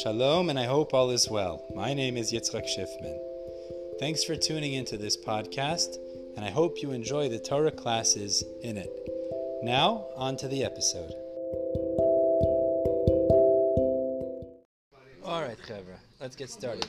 Shalom, 0.00 0.48
and 0.48 0.58
I 0.58 0.64
hope 0.64 0.94
all 0.94 1.10
is 1.10 1.28
well. 1.28 1.66
My 1.74 1.92
name 1.92 2.16
is 2.16 2.32
Yitzchak 2.32 2.64
Schiffman. 2.64 3.18
Thanks 4.00 4.24
for 4.24 4.34
tuning 4.34 4.72
into 4.72 4.96
this 4.96 5.18
podcast, 5.18 5.96
and 6.34 6.46
I 6.46 6.50
hope 6.50 6.80
you 6.80 6.92
enjoy 6.92 7.28
the 7.28 7.38
Torah 7.38 7.70
classes 7.70 8.42
in 8.62 8.78
it. 8.78 8.90
Now, 9.62 10.06
on 10.16 10.38
to 10.38 10.48
the 10.48 10.64
episode. 10.64 11.12
All 15.22 15.42
right, 15.42 15.58
Chevra, 15.68 15.98
let's 16.20 16.36
get 16.36 16.48
started. 16.48 16.86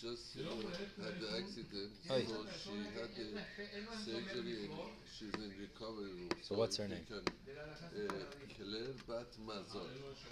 Just 0.00 0.38
uh, 0.38 1.04
had 1.04 1.20
the 1.20 1.28
accident, 1.36 1.90
Oi. 2.10 2.24
so 2.26 2.46
she 2.62 2.70
had 2.98 3.10
the 3.16 3.40
surgery 4.04 4.64
and 4.64 4.72
she's 5.12 5.34
in 5.34 5.52
recovery 5.60 6.04
room. 6.04 6.30
So 6.42 6.54
what's 6.54 6.76
her 6.78 6.88
name? 6.88 7.00
Can, 7.06 7.18
uh, 7.18 8.12
Claire 8.56 8.94
Bat 9.06 9.26
Mazal. 9.46 9.86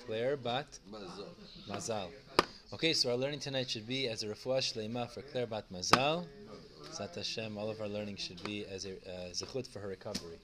Claire 0.07 0.37
Bat 0.39 0.79
Mazal. 0.91 1.69
Mazal. 1.69 2.09
Okay, 2.73 2.95
so 2.95 3.11
our 3.11 3.17
learning 3.17 3.41
tonight 3.41 3.69
should 3.69 3.87
be 3.87 4.09
as 4.09 4.23
a 4.23 4.29
refuah 4.29 4.59
shleima 4.59 5.11
for 5.11 5.21
Claire 5.23 5.47
Bat 5.47 5.67
Mazal. 5.73 6.27
Zat 6.93 7.15
Hashem, 7.15 7.59
all 7.59 7.69
of 7.69 7.81
our 7.83 7.89
learning 7.89 8.17
should 8.17 8.43
be 8.45 8.65
as 8.65 8.87
a 8.87 8.93
uh, 8.93 9.31
zechut 9.33 9.67
for 9.67 9.81
her 9.81 9.89
recovery. 9.89 10.39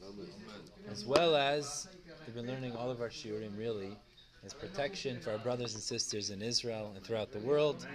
As 0.91 1.07
well 1.07 1.35
as 1.35 1.89
we've 2.27 2.35
been 2.35 2.47
learning 2.47 2.77
all 2.77 2.91
of 2.91 3.01
our 3.01 3.09
shiurim 3.09 3.57
really 3.57 3.97
as 4.45 4.53
protection 4.53 5.19
for 5.21 5.31
our 5.31 5.39
brothers 5.39 5.73
and 5.75 5.83
sisters 5.83 6.29
in 6.29 6.43
Israel 6.43 6.93
and 6.95 7.05
throughout 7.05 7.33
the 7.33 7.39
world. 7.39 7.87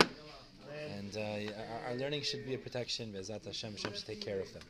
And 0.99 1.15
uh, 1.15 1.53
our, 1.87 1.95
learning 1.95 2.23
should 2.23 2.45
be 2.45 2.55
a 2.55 2.57
protection. 2.57 3.13
Bezat 3.13 3.45
Hashem, 3.45 3.71
Hashem 3.71 3.93
should 3.93 4.05
take 4.05 4.19
care 4.19 4.41
of 4.41 4.51
them. 4.51 4.63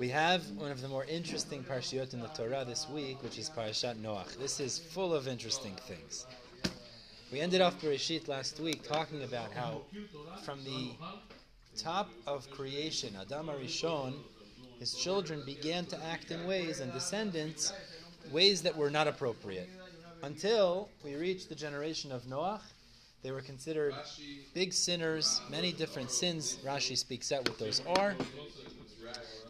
We 0.00 0.08
have 0.08 0.42
one 0.56 0.72
of 0.72 0.80
the 0.80 0.88
more 0.88 1.04
interesting 1.04 1.62
parashiyot 1.62 2.14
in 2.14 2.20
the 2.20 2.26
Torah 2.28 2.64
this 2.66 2.88
week, 2.88 3.22
which 3.22 3.38
is 3.38 3.48
Parashat 3.48 3.94
Noach. 4.02 4.36
This 4.38 4.58
is 4.58 4.80
full 4.80 5.14
of 5.14 5.28
interesting 5.28 5.76
things. 5.86 6.26
We 7.30 7.38
ended 7.38 7.60
off 7.60 7.80
Bereshit 7.80 8.26
last 8.26 8.58
week 8.58 8.82
talking 8.82 9.22
about 9.22 9.52
how 9.52 9.82
from 10.44 10.64
the 10.64 10.90
top 11.76 12.10
of 12.26 12.50
creation, 12.50 13.14
Adam 13.20 13.46
Arishon, 13.46 14.14
his 14.80 14.94
children 14.94 15.44
began 15.46 15.86
to 15.86 16.04
act 16.06 16.32
in 16.32 16.44
ways 16.44 16.80
and 16.80 16.92
descendants, 16.92 17.72
ways 18.32 18.62
that 18.62 18.76
were 18.76 18.90
not 18.90 19.06
appropriate. 19.06 19.68
Until 20.24 20.88
we 21.04 21.14
reached 21.14 21.48
the 21.48 21.54
generation 21.54 22.10
of 22.10 22.22
Noach, 22.24 22.62
they 23.22 23.30
were 23.30 23.40
considered 23.40 23.94
big 24.54 24.72
sinners, 24.72 25.40
many 25.50 25.72
different 25.72 26.10
sins. 26.10 26.58
Rashi 26.64 26.96
speaks 26.96 27.32
out 27.32 27.48
what 27.48 27.58
those 27.58 27.80
are. 27.86 28.16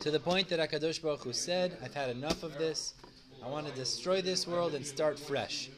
To 0.00 0.10
the 0.10 0.20
point 0.20 0.48
that 0.48 0.58
Akadosh 0.58 1.00
Baruch 1.00 1.22
Hu 1.22 1.32
said, 1.32 1.78
"I've 1.82 1.94
had 1.94 2.10
enough 2.10 2.42
of 2.42 2.58
this. 2.58 2.94
I 3.42 3.48
want 3.48 3.66
to 3.66 3.74
destroy 3.74 4.20
this 4.20 4.46
world 4.46 4.74
and 4.74 4.86
start 4.86 5.18
fresh." 5.18 5.70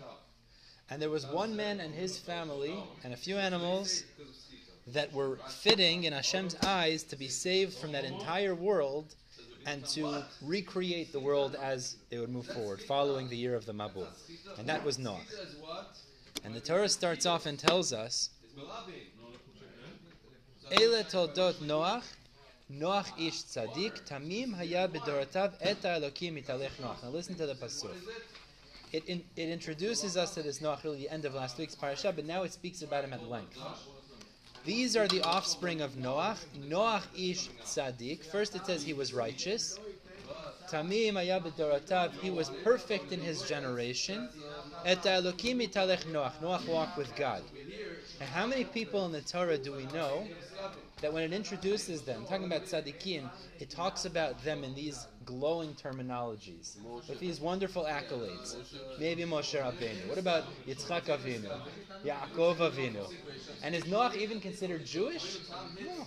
And 0.90 1.00
there 1.00 1.10
was 1.10 1.26
one 1.26 1.54
man 1.56 1.80
and 1.80 1.94
his 1.94 2.18
family 2.18 2.82
and 3.04 3.14
a 3.14 3.16
few 3.16 3.36
animals 3.36 4.04
that 4.86 5.12
were 5.12 5.36
fitting 5.48 6.04
in 6.04 6.12
Hashem's 6.12 6.56
eyes 6.56 7.02
to 7.04 7.16
be 7.16 7.28
saved 7.28 7.74
from 7.74 7.92
that 7.92 8.04
entire 8.04 8.54
world 8.54 9.14
and 9.66 9.86
to 9.86 10.24
recreate 10.42 11.10
the 11.12 11.20
world 11.20 11.54
as 11.54 11.96
they 12.10 12.18
would 12.18 12.28
move 12.28 12.46
forward, 12.46 12.82
following 12.82 13.28
the 13.28 13.36
year 13.36 13.54
of 13.54 13.64
the 13.64 13.72
Mabul. 13.72 14.08
And 14.58 14.68
that 14.68 14.84
was 14.84 14.98
Noach. 14.98 15.24
And 16.44 16.54
the 16.54 16.60
Torah 16.60 16.88
starts 16.88 17.24
off 17.24 17.46
and 17.46 17.58
tells 17.58 17.92
us, 17.92 18.30
Eile 20.70 21.10
toldot 21.10 21.54
Noach, 21.54 22.04
Noach 22.70 23.08
ish 23.18 23.44
tzadik, 23.44 24.06
tamim 24.06 24.54
haya 24.54 24.88
bedorotav 24.88 25.54
eta 25.60 25.88
elokim 25.88 26.42
italech 26.42 26.70
Noach. 26.82 27.02
Now 27.02 27.08
listen 27.10 27.34
to 27.36 27.46
the 27.46 27.54
pasuk. 27.54 27.94
It, 28.92 29.04
in, 29.06 29.24
it 29.36 29.48
introduces 29.48 30.16
us 30.16 30.34
to 30.34 30.42
this 30.42 30.60
Noach, 30.60 30.84
really 30.84 30.98
the 30.98 31.10
end 31.10 31.24
of 31.24 31.34
last 31.34 31.58
week's 31.58 31.74
parasha, 31.74 32.12
but 32.12 32.26
now 32.26 32.42
it 32.42 32.52
speaks 32.52 32.82
about 32.82 33.04
him 33.04 33.12
at 33.12 33.28
length. 33.28 33.58
These 34.64 34.96
are 34.96 35.08
the 35.08 35.22
offspring 35.22 35.80
of 35.80 35.92
Noach. 35.92 36.38
Noach 36.68 37.04
ish 37.14 37.48
tzadik. 37.64 38.24
First 38.24 38.54
it 38.54 38.64
says 38.66 38.82
he 38.82 38.92
was 38.92 39.12
righteous. 39.12 39.78
Tamim 40.70 41.14
bedorotav. 41.14 42.12
He 42.20 42.30
was 42.30 42.50
perfect 42.62 43.12
in 43.12 43.20
his 43.20 43.42
generation. 43.42 44.28
Et 44.84 45.02
Elokim 45.02 45.66
italech 45.66 46.04
Noach. 46.04 46.38
Noach 46.40 46.66
walked 46.66 46.98
with 46.98 47.14
God. 47.16 47.42
And 48.20 48.28
how 48.28 48.46
many 48.46 48.64
people 48.64 49.06
in 49.06 49.12
the 49.12 49.20
Torah 49.20 49.58
do 49.58 49.72
we 49.72 49.84
know 49.86 50.26
that 51.00 51.12
when 51.12 51.22
it 51.22 51.32
introduces 51.32 52.02
them, 52.02 52.24
talking 52.26 52.46
about 52.46 52.64
tzaddikim, 52.64 53.28
it 53.60 53.70
talks 53.70 54.04
about 54.04 54.42
them 54.44 54.64
in 54.64 54.74
these 54.74 55.06
glowing 55.24 55.74
terminologies, 55.74 56.76
with 57.08 57.18
these 57.18 57.40
wonderful 57.40 57.84
accolades. 57.84 58.56
Maybe 58.98 59.22
Moshe 59.24 59.60
Rabbeinu. 59.60 60.08
What 60.08 60.18
about 60.18 60.44
Yitzchak 60.66 61.04
Avinu, 61.04 61.50
Yaakov 62.04 62.56
Avinu? 62.56 63.12
And 63.62 63.74
is 63.74 63.84
Noach 63.84 64.16
even 64.16 64.40
considered 64.40 64.84
Jewish? 64.84 65.38
No. 65.80 66.06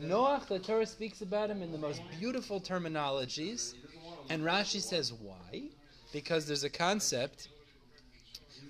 Noach, 0.00 0.46
the 0.46 0.58
Torah 0.58 0.86
speaks 0.86 1.22
about 1.22 1.50
him 1.50 1.62
in 1.62 1.72
the 1.72 1.78
most 1.78 2.02
beautiful 2.18 2.60
terminologies, 2.60 3.74
and 4.28 4.42
Rashi 4.42 4.80
says 4.80 5.12
why? 5.12 5.62
Because 6.12 6.46
there's 6.46 6.64
a 6.64 6.70
concept 6.70 7.48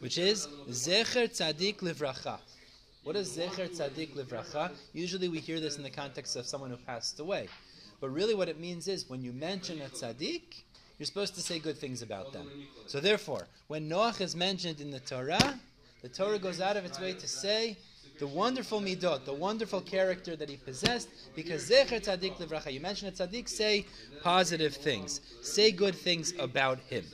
which 0.01 0.17
is 0.17 0.47
Zecher 0.69 1.29
Tzadik 1.29 1.79
Livracha. 1.79 2.39
What 3.03 3.17
is 3.17 3.37
Zecher 3.37 3.69
Tzadik 3.69 4.15
Livracha? 4.15 4.71
Usually 4.93 5.29
we 5.29 5.41
hear 5.41 5.61
this 5.61 5.77
in 5.77 5.83
the 5.83 5.91
context 5.91 6.37
of 6.37 6.47
someone 6.47 6.71
who 6.71 6.77
passed 6.77 7.19
away. 7.19 7.49
But 8.01 8.11
really 8.11 8.35
what 8.35 8.49
it 8.49 8.61
means 8.61 8.87
is 8.87 9.09
when 9.11 9.23
you 9.23 9.33
mention 9.33 9.81
a 9.81 9.87
tzaddik, 9.87 10.63
you're 10.99 11.07
supposed 11.07 11.35
to 11.35 11.41
say 11.41 11.59
good 11.59 11.77
things 11.77 12.03
about 12.03 12.33
them. 12.33 12.49
So 12.87 13.01
therefore, 13.01 13.49
when 13.67 13.89
Noach 13.89 14.21
is 14.21 14.37
mentioned 14.37 14.81
in 14.81 14.91
the 14.91 15.01
Torah, 15.01 15.59
the 16.03 16.09
Torah 16.09 16.39
goes 16.39 16.61
out 16.61 16.77
of 16.77 16.85
its 16.85 17.01
way 17.01 17.13
to 17.15 17.27
say 17.27 17.77
the 18.19 18.27
wonderful 18.27 18.81
midot, 18.81 19.25
the 19.25 19.33
wonderful 19.33 19.81
character 19.81 20.37
that 20.37 20.49
he 20.49 20.57
possessed, 20.57 21.09
because 21.35 21.69
Zecher 21.69 22.01
Tzadik 22.01 22.37
Livracha. 22.37 22.73
You 22.73 22.81
mention 22.81 23.09
a 23.09 23.13
tzaddik, 23.13 23.49
say 23.49 23.87
positive 24.23 24.75
things. 24.75 25.21
Say 25.43 25.71
good 25.71 25.95
things 25.95 26.35
about 26.39 26.81
him. 26.81 27.05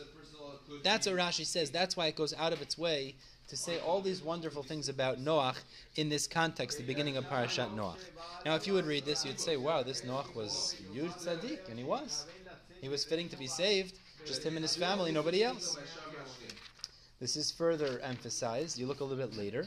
That's 0.82 1.06
what 1.06 1.16
Rashi 1.16 1.44
says. 1.44 1.70
That's 1.70 1.96
why 1.96 2.06
it 2.06 2.16
goes 2.16 2.34
out 2.34 2.52
of 2.52 2.62
its 2.62 2.78
way 2.78 3.14
to 3.48 3.56
say 3.56 3.78
all 3.80 4.00
these 4.00 4.22
wonderful 4.22 4.62
things 4.62 4.88
about 4.88 5.18
Noach 5.18 5.56
in 5.96 6.08
this 6.08 6.26
context, 6.26 6.78
the 6.78 6.84
beginning 6.84 7.16
of 7.16 7.24
Parashat 7.24 7.74
Noach. 7.74 7.98
Now, 8.44 8.54
if 8.54 8.66
you 8.66 8.72
would 8.72 8.86
read 8.86 9.04
this, 9.04 9.24
you'd 9.24 9.38
say, 9.38 9.56
wow, 9.56 9.82
this 9.82 10.00
Noach 10.02 10.34
was 10.34 10.74
huge 10.92 11.12
tzaddik, 11.12 11.68
and 11.68 11.78
he 11.78 11.84
was. 11.84 12.26
He 12.80 12.88
was 12.88 13.04
fitting 13.04 13.28
to 13.28 13.36
be 13.36 13.46
saved, 13.46 13.98
just 14.26 14.42
him 14.42 14.56
and 14.56 14.64
his 14.64 14.76
family, 14.76 15.12
nobody 15.12 15.44
else. 15.44 15.78
This 17.20 17.36
is 17.36 17.50
further 17.50 18.00
emphasized. 18.00 18.78
You 18.78 18.86
look 18.86 19.00
a 19.00 19.04
little 19.04 19.26
bit 19.26 19.36
later. 19.36 19.66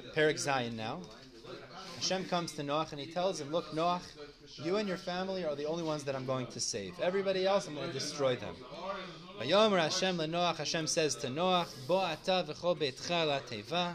Perek 0.00 0.34
Zayin 0.34 0.74
now. 0.74 1.00
Hashem 1.96 2.24
comes 2.26 2.52
to 2.52 2.62
Noach 2.62 2.92
and 2.92 3.00
he 3.00 3.06
tells 3.06 3.40
him, 3.40 3.50
Look, 3.50 3.70
Noach, 3.72 4.02
you 4.56 4.76
and 4.76 4.88
your 4.88 4.96
family 4.96 5.44
are 5.44 5.54
the 5.54 5.64
only 5.64 5.82
ones 5.82 6.04
that 6.04 6.14
I'm 6.14 6.26
going 6.26 6.46
to 6.48 6.60
save. 6.60 6.98
Everybody 7.00 7.46
else, 7.46 7.66
I'm 7.66 7.74
going 7.74 7.88
to 7.88 7.92
destroy 7.92 8.36
them. 8.36 8.54
Vayomer 9.40 9.78
Hashem 9.78 10.18
leNoach. 10.18 10.56
Hashem 10.56 10.86
says 10.86 11.14
to 11.16 11.28
Noach, 11.28 11.68
Bo 11.88 11.98
ata 11.98 12.44
v'chol 12.46 12.76
beitcha 12.78 13.26
la 13.26 13.40
teva. 13.40 13.94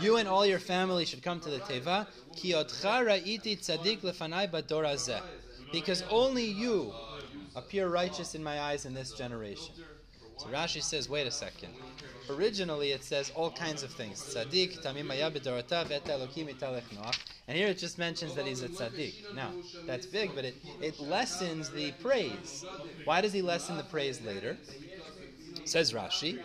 You 0.00 0.16
and 0.16 0.28
all 0.28 0.46
your 0.46 0.58
family 0.58 1.04
should 1.04 1.22
come 1.22 1.40
to 1.40 1.50
the 1.50 1.58
teva. 1.58 2.06
Ki 2.36 2.52
tzadik 2.52 4.00
lefanai. 4.00 5.22
Because 5.72 6.02
only 6.10 6.44
you 6.44 6.92
appear 7.54 7.88
righteous 7.88 8.34
in 8.34 8.42
my 8.42 8.60
eyes 8.60 8.84
in 8.84 8.94
this 8.94 9.12
generation. 9.12 9.74
So 10.40 10.46
Rashi 10.46 10.82
says, 10.82 11.06
wait 11.06 11.26
a 11.26 11.30
second. 11.30 11.68
Originally 12.30 12.92
it 12.92 13.04
says 13.04 13.30
all 13.34 13.50
kinds 13.50 13.82
of 13.82 13.90
things. 13.90 14.22
Tzaddik, 14.22 14.86
And 17.46 17.58
here 17.58 17.68
it 17.68 17.76
just 17.76 17.98
mentions 17.98 18.34
that 18.34 18.46
he's 18.46 18.62
a 18.62 18.68
tzaddik. 18.68 19.34
Now, 19.34 19.50
that's 19.86 20.06
big, 20.06 20.34
but 20.34 20.46
it, 20.46 20.56
it 20.80 20.98
lessens 20.98 21.68
the 21.68 21.92
praise. 22.02 22.64
Why 23.04 23.20
does 23.20 23.34
he 23.34 23.42
lessen 23.42 23.76
the 23.76 23.82
praise 23.82 24.22
later? 24.22 24.56
Says 25.66 25.92
Rashi. 25.92 26.40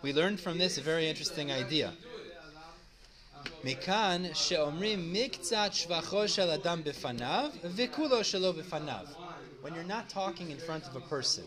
We 0.00 0.14
learned 0.14 0.40
from 0.40 0.56
this 0.56 0.78
a 0.78 0.80
very 0.80 1.06
interesting 1.06 1.52
idea. 1.52 1.92
Mikan 3.62 4.30
shvacho 4.30 6.26
shel 6.26 6.50
adam 6.52 6.82
b'fanav 6.82 7.52
v'kulo 7.60 8.22
shelo 8.22 8.54
b'fanav. 8.54 9.08
When 9.60 9.74
you're 9.74 9.84
not 9.84 10.08
talking 10.08 10.50
in 10.50 10.56
front 10.56 10.86
of 10.86 10.96
a 10.96 11.00
person, 11.00 11.44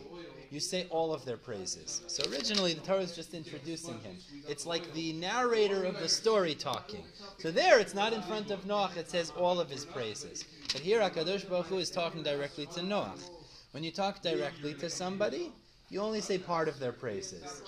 you 0.53 0.59
say 0.59 0.85
all 0.91 1.11
of 1.11 1.25
their 1.25 1.35
praises. 1.35 2.01
So 2.05 2.23
originally 2.31 2.75
the 2.75 2.81
Torah 2.81 3.01
is 3.01 3.15
just 3.15 3.33
introducing 3.33 3.99
him. 4.01 4.15
It's 4.47 4.67
like 4.67 4.93
the 4.93 5.13
narrator 5.13 5.83
of 5.83 5.99
the 5.99 6.07
story 6.07 6.53
talking. 6.53 7.03
So 7.39 7.49
there 7.49 7.79
it's 7.79 7.95
not 7.95 8.13
in 8.13 8.21
front 8.21 8.51
of 8.51 8.63
Noach, 8.65 8.95
it 8.95 9.09
says 9.09 9.31
all 9.31 9.59
of 9.59 9.67
his 9.67 9.83
praises. 9.83 10.45
But 10.71 10.81
here 10.81 11.01
HaKadosh 11.01 11.49
Baruch 11.49 11.65
Hu 11.65 11.77
is 11.79 11.89
talking 11.89 12.21
directly 12.21 12.67
to 12.67 12.81
Noach. 12.81 13.31
When 13.71 13.83
you 13.83 13.89
talk 13.89 14.21
directly 14.21 14.75
to 14.75 14.91
somebody, 14.91 15.51
you 15.89 15.99
only 15.99 16.21
say 16.21 16.37
part 16.37 16.67
of 16.67 16.77
their 16.79 16.91
praises. 16.91 17.63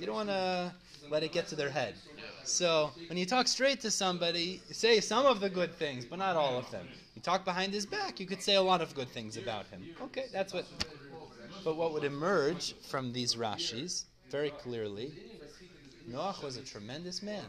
You 0.00 0.06
don't 0.06 0.16
want 0.16 0.28
to 0.30 0.72
let 1.10 1.22
it 1.22 1.30
get 1.30 1.46
to 1.48 1.54
their 1.54 1.70
head. 1.70 1.94
So 2.42 2.90
when 3.08 3.16
you 3.16 3.26
talk 3.26 3.46
straight 3.46 3.80
to 3.82 3.92
somebody, 3.92 4.60
say 4.72 4.98
some 4.98 5.24
of 5.24 5.38
the 5.38 5.48
good 5.48 5.72
things, 5.74 6.04
but 6.04 6.18
not 6.18 6.34
all 6.34 6.58
of 6.58 6.68
them. 6.72 6.88
You 7.14 7.22
talk 7.22 7.44
behind 7.44 7.72
his 7.72 7.86
back, 7.86 8.18
you 8.18 8.26
could 8.26 8.42
say 8.42 8.56
a 8.56 8.62
lot 8.62 8.80
of 8.80 8.94
good 8.94 9.08
things 9.08 9.36
about 9.36 9.66
him. 9.68 9.84
Okay, 10.02 10.26
that's 10.32 10.52
what 10.52 10.66
but 11.64 11.76
what 11.76 11.92
would 11.92 12.04
emerge 12.04 12.74
from 12.88 13.12
these 13.12 13.34
Rashis 13.34 14.04
very 14.30 14.50
clearly, 14.50 15.12
Noach 16.10 16.42
was 16.42 16.56
a 16.56 16.62
tremendous 16.62 17.22
man. 17.22 17.44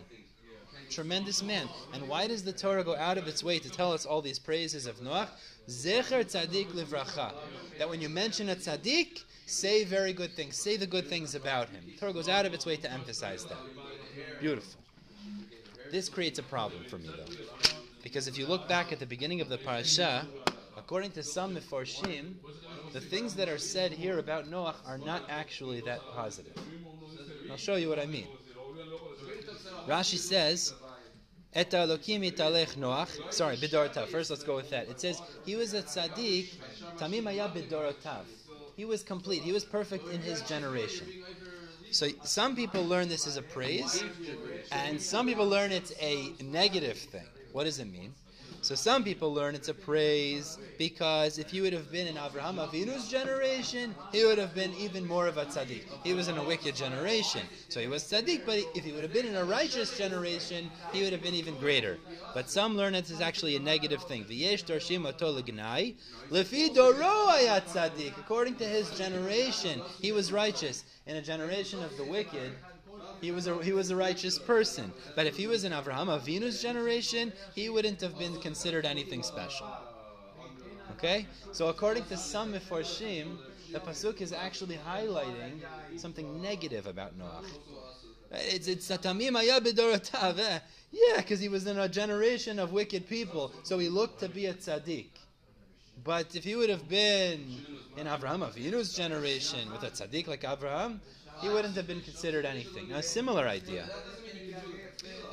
Tremendous 0.90 1.44
man. 1.44 1.68
And 1.94 2.08
why 2.08 2.28
does 2.28 2.44
the 2.44 2.54
Torah 2.54 2.84
go 2.84 2.96
out 2.96 3.18
of 3.18 3.28
its 3.28 3.44
way 3.44 3.60
to 3.60 3.70
tell 3.70 3.94
us 3.94 4.06
all 4.06 4.22
these 4.22 4.40
praises 4.40 4.86
of 4.86 4.98
Noach? 4.98 5.30
Zecher 5.68 6.24
tzaddik 6.24 6.68
livracha. 6.72 7.34
That 7.78 7.90
when 7.90 8.02
you 8.02 8.10
mention 8.10 8.50
a 8.50 8.56
tzaddik, 8.56 9.24
say 9.46 9.84
very 9.84 10.14
good 10.14 10.34
things. 10.34 10.56
Say 10.56 10.78
the 10.78 10.88
good 10.88 11.08
things 11.08 11.36
about 11.36 11.70
him. 11.70 11.84
The 11.86 11.98
Torah 11.98 12.14
goes 12.14 12.30
out 12.30 12.46
of 12.46 12.54
its 12.54 12.66
way 12.66 12.76
to 12.78 12.92
emphasize 12.92 13.46
that. 13.46 13.58
Beautiful. 14.40 14.80
This 15.92 16.10
creates 16.10 16.40
a 16.40 16.44
problem 16.44 16.84
for 16.86 16.98
me, 16.98 17.10
though. 17.16 17.34
Because 18.04 18.28
if 18.28 18.38
you 18.38 18.48
look 18.48 18.68
back 18.68 18.92
at 18.92 19.00
the 19.00 19.06
beginning 19.06 19.42
of 19.42 19.50
the 19.50 19.58
parasha, 19.58 20.26
according 20.78 21.12
to 21.12 21.24
some 21.24 21.56
Mefarshim, 21.56 22.36
the 22.94 23.02
things 23.02 23.34
that 23.36 23.50
are 23.50 23.58
said 23.58 23.92
here 23.92 24.20
about 24.20 24.50
Noach 24.50 24.76
are 24.86 24.98
not 24.98 25.24
actually 25.30 25.82
that 25.82 26.02
positive. 26.14 26.56
I'll 27.50 27.58
show 27.58 27.76
you 27.76 27.90
what 27.90 28.00
I 28.00 28.06
mean. 28.06 28.28
Rashi 29.88 30.18
says, 30.18 30.74
Noach. 31.56 33.34
Sorry, 33.34 33.58
bidorotav. 33.58 34.08
First, 34.08 34.30
let's 34.30 34.44
go 34.44 34.56
with 34.56 34.70
that. 34.70 34.88
It 34.88 35.00
says 35.00 35.22
he 35.46 35.56
was 35.56 35.74
a 35.74 35.82
tzaddik. 35.82 36.54
Tamim 36.98 37.24
haya 37.24 37.50
bidorotav. 37.50 38.26
He 38.76 38.86
was 38.86 39.04
complete. 39.04 39.42
He 39.42 39.52
was 39.52 39.66
perfect 39.66 40.08
in 40.10 40.22
his 40.22 40.42
generation. 40.44 41.08
So 41.92 42.08
some 42.24 42.56
people 42.56 42.86
learn 42.86 43.10
this 43.10 43.26
as 43.26 43.36
a 43.36 43.42
praise, 43.42 44.04
and 44.72 45.02
some 45.02 45.26
people 45.26 45.48
learn 45.48 45.72
it's 45.72 45.92
a 46.00 46.34
negative 46.42 46.98
thing. 46.98 47.26
What 47.52 47.64
does 47.64 47.80
it 47.80 47.92
mean? 47.92 48.14
So 48.62 48.76
some 48.76 49.04
people 49.04 49.34
learn 49.34 49.56
it's 49.56 49.70
a 49.70 49.74
praise 49.74 50.58
because 50.78 51.40
if 51.40 51.50
he 51.50 51.62
would 51.62 51.74
have 51.74 51.92
been 51.92 52.08
in 52.08 52.16
Avraham 52.16 52.58
Avinu's 52.58 53.08
generation, 53.08 53.96
he 54.12 54.26
would 54.26 54.38
have 54.38 54.54
been 54.54 54.74
even 54.76 55.08
more 55.08 55.28
of 55.28 55.38
a 55.38 55.46
tzaddik. 55.46 55.84
He 56.04 56.14
was 56.14 56.28
in 56.28 56.38
a 56.38 56.44
wicked 56.44 56.76
generation, 56.76 57.42
so 57.70 57.80
he 57.80 57.88
was 57.88 58.04
tzaddik. 58.04 58.46
But 58.46 58.60
if 58.76 58.84
he 58.84 58.92
would 58.92 59.04
have 59.04 59.14
been 59.14 59.26
in 59.26 59.36
a 59.36 59.46
righteous 59.46 59.98
generation, 59.98 60.70
he 60.92 61.04
would 61.04 61.14
have 61.14 61.22
been 61.22 61.34
even 61.34 61.56
greater. 61.56 61.98
But 62.34 62.50
some 62.50 62.76
learn 62.76 62.96
it 62.96 63.10
is 63.10 63.22
actually 63.22 63.56
a 63.56 63.60
negative 63.60 64.04
thing. 64.04 64.26
V'yesh 64.26 64.66
dorshim 64.66 65.04
lefi 66.30 66.74
doro 66.74 67.32
tzaddik. 67.62 68.18
According 68.20 68.56
to 68.56 68.66
his 68.66 68.92
generation, 68.92 69.82
he 70.02 70.12
was 70.12 70.32
righteous. 70.32 70.84
In 71.08 71.16
a 71.16 71.22
generation 71.22 71.82
of 71.84 71.96
the 71.98 72.04
wicked, 72.04 72.52
he 73.22 73.32
was 73.32 73.48
a, 73.48 73.62
he 73.64 73.74
was 73.74 73.92
a 73.92 73.96
righteous 73.96 74.40
person. 74.40 74.92
But 75.16 75.26
if 75.26 75.36
he 75.36 75.48
was 75.48 75.64
in 75.64 75.72
Avraham 75.72 76.08
Avinu's 76.08 76.62
generation, 76.62 77.34
he 77.56 77.70
wouldn't 77.70 78.02
have 78.02 78.18
been 78.18 78.40
considered 78.40 78.86
anything 78.86 79.24
special. 79.24 79.68
Okay? 80.98 81.26
So 81.52 81.68
according 81.70 82.06
to 82.06 82.18
some 82.18 82.54
Mefarshim, 82.54 83.38
the 83.72 83.80
Pasuk 83.80 84.22
is 84.22 84.34
actually 84.34 84.80
highlighting 84.88 85.62
something 85.98 86.42
negative 86.42 86.88
about 86.88 87.18
Noach. 87.18 87.46
It's 88.32 88.68
it's 88.68 88.90
Satamim 88.90 89.32
Ayabidorotav. 89.32 90.40
Eh? 90.40 90.60
Yeah, 90.92 91.18
because 91.18 91.40
he 91.40 91.50
was 91.50 91.68
in 91.68 91.78
a 91.78 91.88
generation 91.88 92.60
of 92.60 92.72
wicked 92.72 93.08
people, 93.08 93.52
so 93.64 93.78
he 93.80 93.90
looked 93.90 94.20
to 94.22 94.30
be 94.30 94.48
a 94.48 94.54
tzaddik. 94.54 95.10
But 96.04 96.36
if 96.36 96.44
he 96.44 96.56
would 96.56 96.70
have 96.70 96.88
been 96.88 97.46
in 97.98 98.08
Avraham 98.08 98.48
Avinu's 98.48 98.96
generation 98.96 99.72
with 99.72 99.84
a 99.84 99.92
tzaddik 99.92 100.28
like 100.28 100.42
Avraham, 100.42 101.00
he 101.42 101.50
wouldn't 101.50 101.76
have 101.76 101.88
been 101.88 102.02
considered 102.02 102.46
anything. 102.46 102.92
a 102.92 103.04
similar 103.04 103.48
idea. 103.48 103.86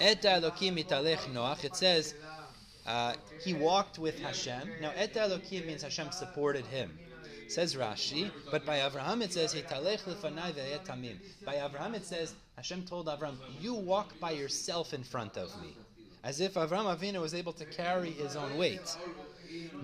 Et 0.00 0.22
Elokim 0.22 0.82
italech 0.84 1.32
Noach. 1.32 1.64
It 1.64 1.74
says 1.74 2.14
uh, 2.86 3.14
he 3.42 3.54
walked 3.54 3.98
with 3.98 4.18
Hashem. 4.20 4.70
Now, 4.80 4.92
Et 4.96 5.12
Elokim 5.14 5.66
means 5.66 5.82
Hashem 5.82 6.12
supported 6.12 6.66
him. 6.66 6.96
Says 7.48 7.76
Rashi, 7.76 8.30
but 8.50 8.66
by 8.66 8.78
Avraham 8.78 9.22
it 9.22 9.32
says 9.32 9.54
Hitalech 9.54 10.02
lefanai 10.02 10.52
tamim. 10.84 11.16
By 11.44 11.54
Avraham 11.54 11.94
it 11.94 12.04
says 12.04 12.34
Hashem 12.56 12.84
told 12.86 13.06
Avraham, 13.06 13.36
"You 13.60 13.74
walk 13.74 14.18
by 14.18 14.32
yourself 14.32 14.92
in 14.92 15.04
front 15.04 15.36
of 15.36 15.48
me," 15.62 15.76
as 16.24 16.40
if 16.40 16.54
Avraham 16.54 16.98
Avinu 16.98 17.20
was 17.20 17.34
able 17.34 17.52
to 17.52 17.64
carry 17.64 18.10
his 18.10 18.34
own 18.34 18.56
weight. 18.56 18.96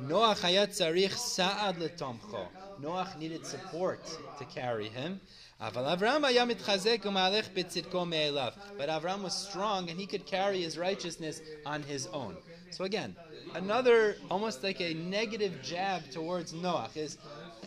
Noach 0.00 0.40
hayat 0.40 0.70
tzarich 0.70 1.16
sa'ad 1.16 1.76
letomcho. 1.76 2.48
Noach 2.80 3.16
needed 3.16 3.46
support 3.46 4.00
to 4.38 4.44
carry 4.46 4.88
him. 4.88 5.20
But 5.60 5.74
Avram 8.88 9.22
was 9.22 9.34
strong 9.34 9.90
and 9.90 9.98
he 9.98 10.06
could 10.06 10.26
carry 10.26 10.62
his 10.62 10.76
righteousness 10.76 11.40
on 11.64 11.82
his 11.82 12.06
own. 12.08 12.36
So 12.70 12.84
again, 12.84 13.14
another 13.54 14.16
almost 14.30 14.62
like 14.62 14.80
a 14.80 14.94
negative 14.94 15.62
jab 15.62 16.10
towards 16.10 16.52
Noach 16.52 16.96
is, 16.96 17.18
uh, 17.62 17.66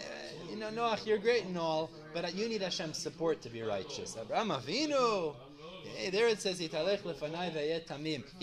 you 0.49 0.57
know, 0.57 0.69
Noach, 0.69 1.05
you're 1.05 1.19
great 1.19 1.45
and 1.45 1.57
all, 1.57 1.91
but 2.13 2.33
you 2.35 2.49
need 2.49 2.61
Hashem's 2.61 2.97
support 2.97 3.41
to 3.43 3.49
be 3.49 3.61
righteous. 3.61 4.15
Avram 4.15 4.51
Avinu, 4.59 5.35
hey, 5.95 6.09
there 6.09 6.27
it 6.27 6.41
says, 6.41 6.57
he 6.59 6.67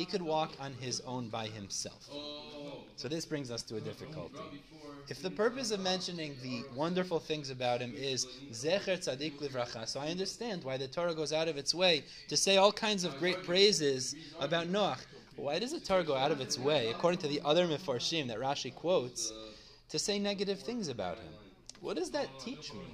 could 0.06 0.22
walk 0.22 0.52
on 0.60 0.72
his 0.80 1.00
own 1.00 1.28
by 1.28 1.46
himself. 1.46 2.08
So 2.96 3.08
this 3.08 3.24
brings 3.24 3.50
us 3.50 3.62
to 3.64 3.76
a 3.76 3.80
difficulty. 3.80 4.38
If 5.08 5.20
the 5.20 5.30
purpose 5.30 5.72
of 5.72 5.80
mentioning 5.80 6.36
the 6.42 6.62
wonderful 6.76 7.18
things 7.18 7.50
about 7.50 7.80
him 7.80 7.92
is 7.96 8.26
Zecher 8.52 8.98
Tzadik 8.98 9.38
Livracha, 9.40 9.88
so 9.88 9.98
I 10.00 10.08
understand 10.08 10.62
why 10.62 10.76
the 10.76 10.86
Torah 10.86 11.14
goes 11.14 11.32
out 11.32 11.48
of 11.48 11.56
its 11.56 11.74
way 11.74 12.04
to 12.28 12.36
say 12.36 12.56
all 12.56 12.72
kinds 12.72 13.04
of 13.04 13.18
great 13.18 13.42
praises 13.42 14.14
about 14.40 14.68
Noach. 14.68 15.00
Why 15.36 15.58
does 15.58 15.72
the 15.72 15.80
Torah 15.80 16.04
go 16.04 16.14
out 16.14 16.30
of 16.30 16.40
its 16.40 16.58
way, 16.58 16.88
according 16.90 17.18
to 17.20 17.28
the 17.28 17.40
other 17.44 17.66
Mefarshim 17.66 18.28
that 18.28 18.38
Rashi 18.38 18.72
quotes, 18.74 19.32
to 19.88 19.98
say 19.98 20.18
negative 20.18 20.60
things 20.60 20.88
about 20.88 21.18
him? 21.18 21.32
What 21.80 21.96
does 21.96 22.10
that 22.12 22.28
teach 22.38 22.72
me? 22.72 22.84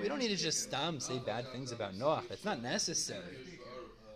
We 0.00 0.08
don't 0.08 0.18
need 0.18 0.28
to 0.28 0.36
just 0.36 0.62
stam 0.62 1.00
say 1.00 1.18
bad 1.18 1.46
things 1.52 1.70
about 1.70 1.94
Noach. 1.94 2.28
That's 2.28 2.44
not 2.44 2.62
necessary. 2.62 3.36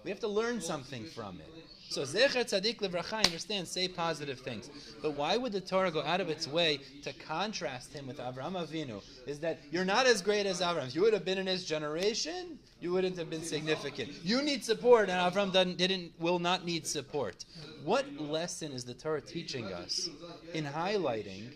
We 0.05 0.11
have 0.11 0.21
to 0.21 0.29
learn 0.29 0.61
something 0.61 1.05
from 1.05 1.41
it. 1.41 1.56
So 1.89 2.03
Zecher 2.03 2.45
Tzadik 2.45 2.79
Livracha, 2.79 3.15
I 3.15 3.23
understand, 3.23 3.69
say 3.69 3.89
positive 3.89 4.41
things. 4.41 4.71
But 5.03 5.13
why 5.13 5.37
would 5.37 5.53
the 5.53 5.61
Torah 5.61 5.91
go 5.91 6.03
out 6.03 6.21
of 6.21 6.29
its 6.29 6.47
way 6.49 6.81
to 7.03 7.13
contrast 7.13 7.93
him 7.93 8.07
with 8.07 8.19
Avraham 8.19 8.53
Avinu? 8.53 9.03
Is 9.27 9.39
that 9.41 9.61
you're 9.71 9.85
not 9.85 10.07
as 10.07 10.21
great 10.21 10.47
as 10.47 10.61
Avraham. 10.61 10.89
If 10.89 10.95
you 10.95 11.03
would 11.03 11.13
have 11.13 11.25
been 11.25 11.39
in 11.39 11.47
his 11.47 11.65
generation, 11.65 12.59
you 12.81 12.93
wouldn't 12.93 13.17
have 13.17 13.31
been 13.31 13.43
significant. 13.43 14.11
You 14.25 14.43
need 14.43 14.65
support, 14.65 15.09
and 15.09 15.19
Avraham 15.35 15.53
didn't, 15.53 15.79
didn't 15.79 16.13
will 16.19 16.39
not 16.39 16.65
need 16.65 16.87
support. 16.87 17.45
What 17.85 18.05
lesson 18.21 18.73
is 18.73 18.85
the 18.85 18.95
Torah 18.95 19.21
teaching 19.21 19.73
us 19.73 20.11
in 20.55 20.65
highlighting 20.65 21.55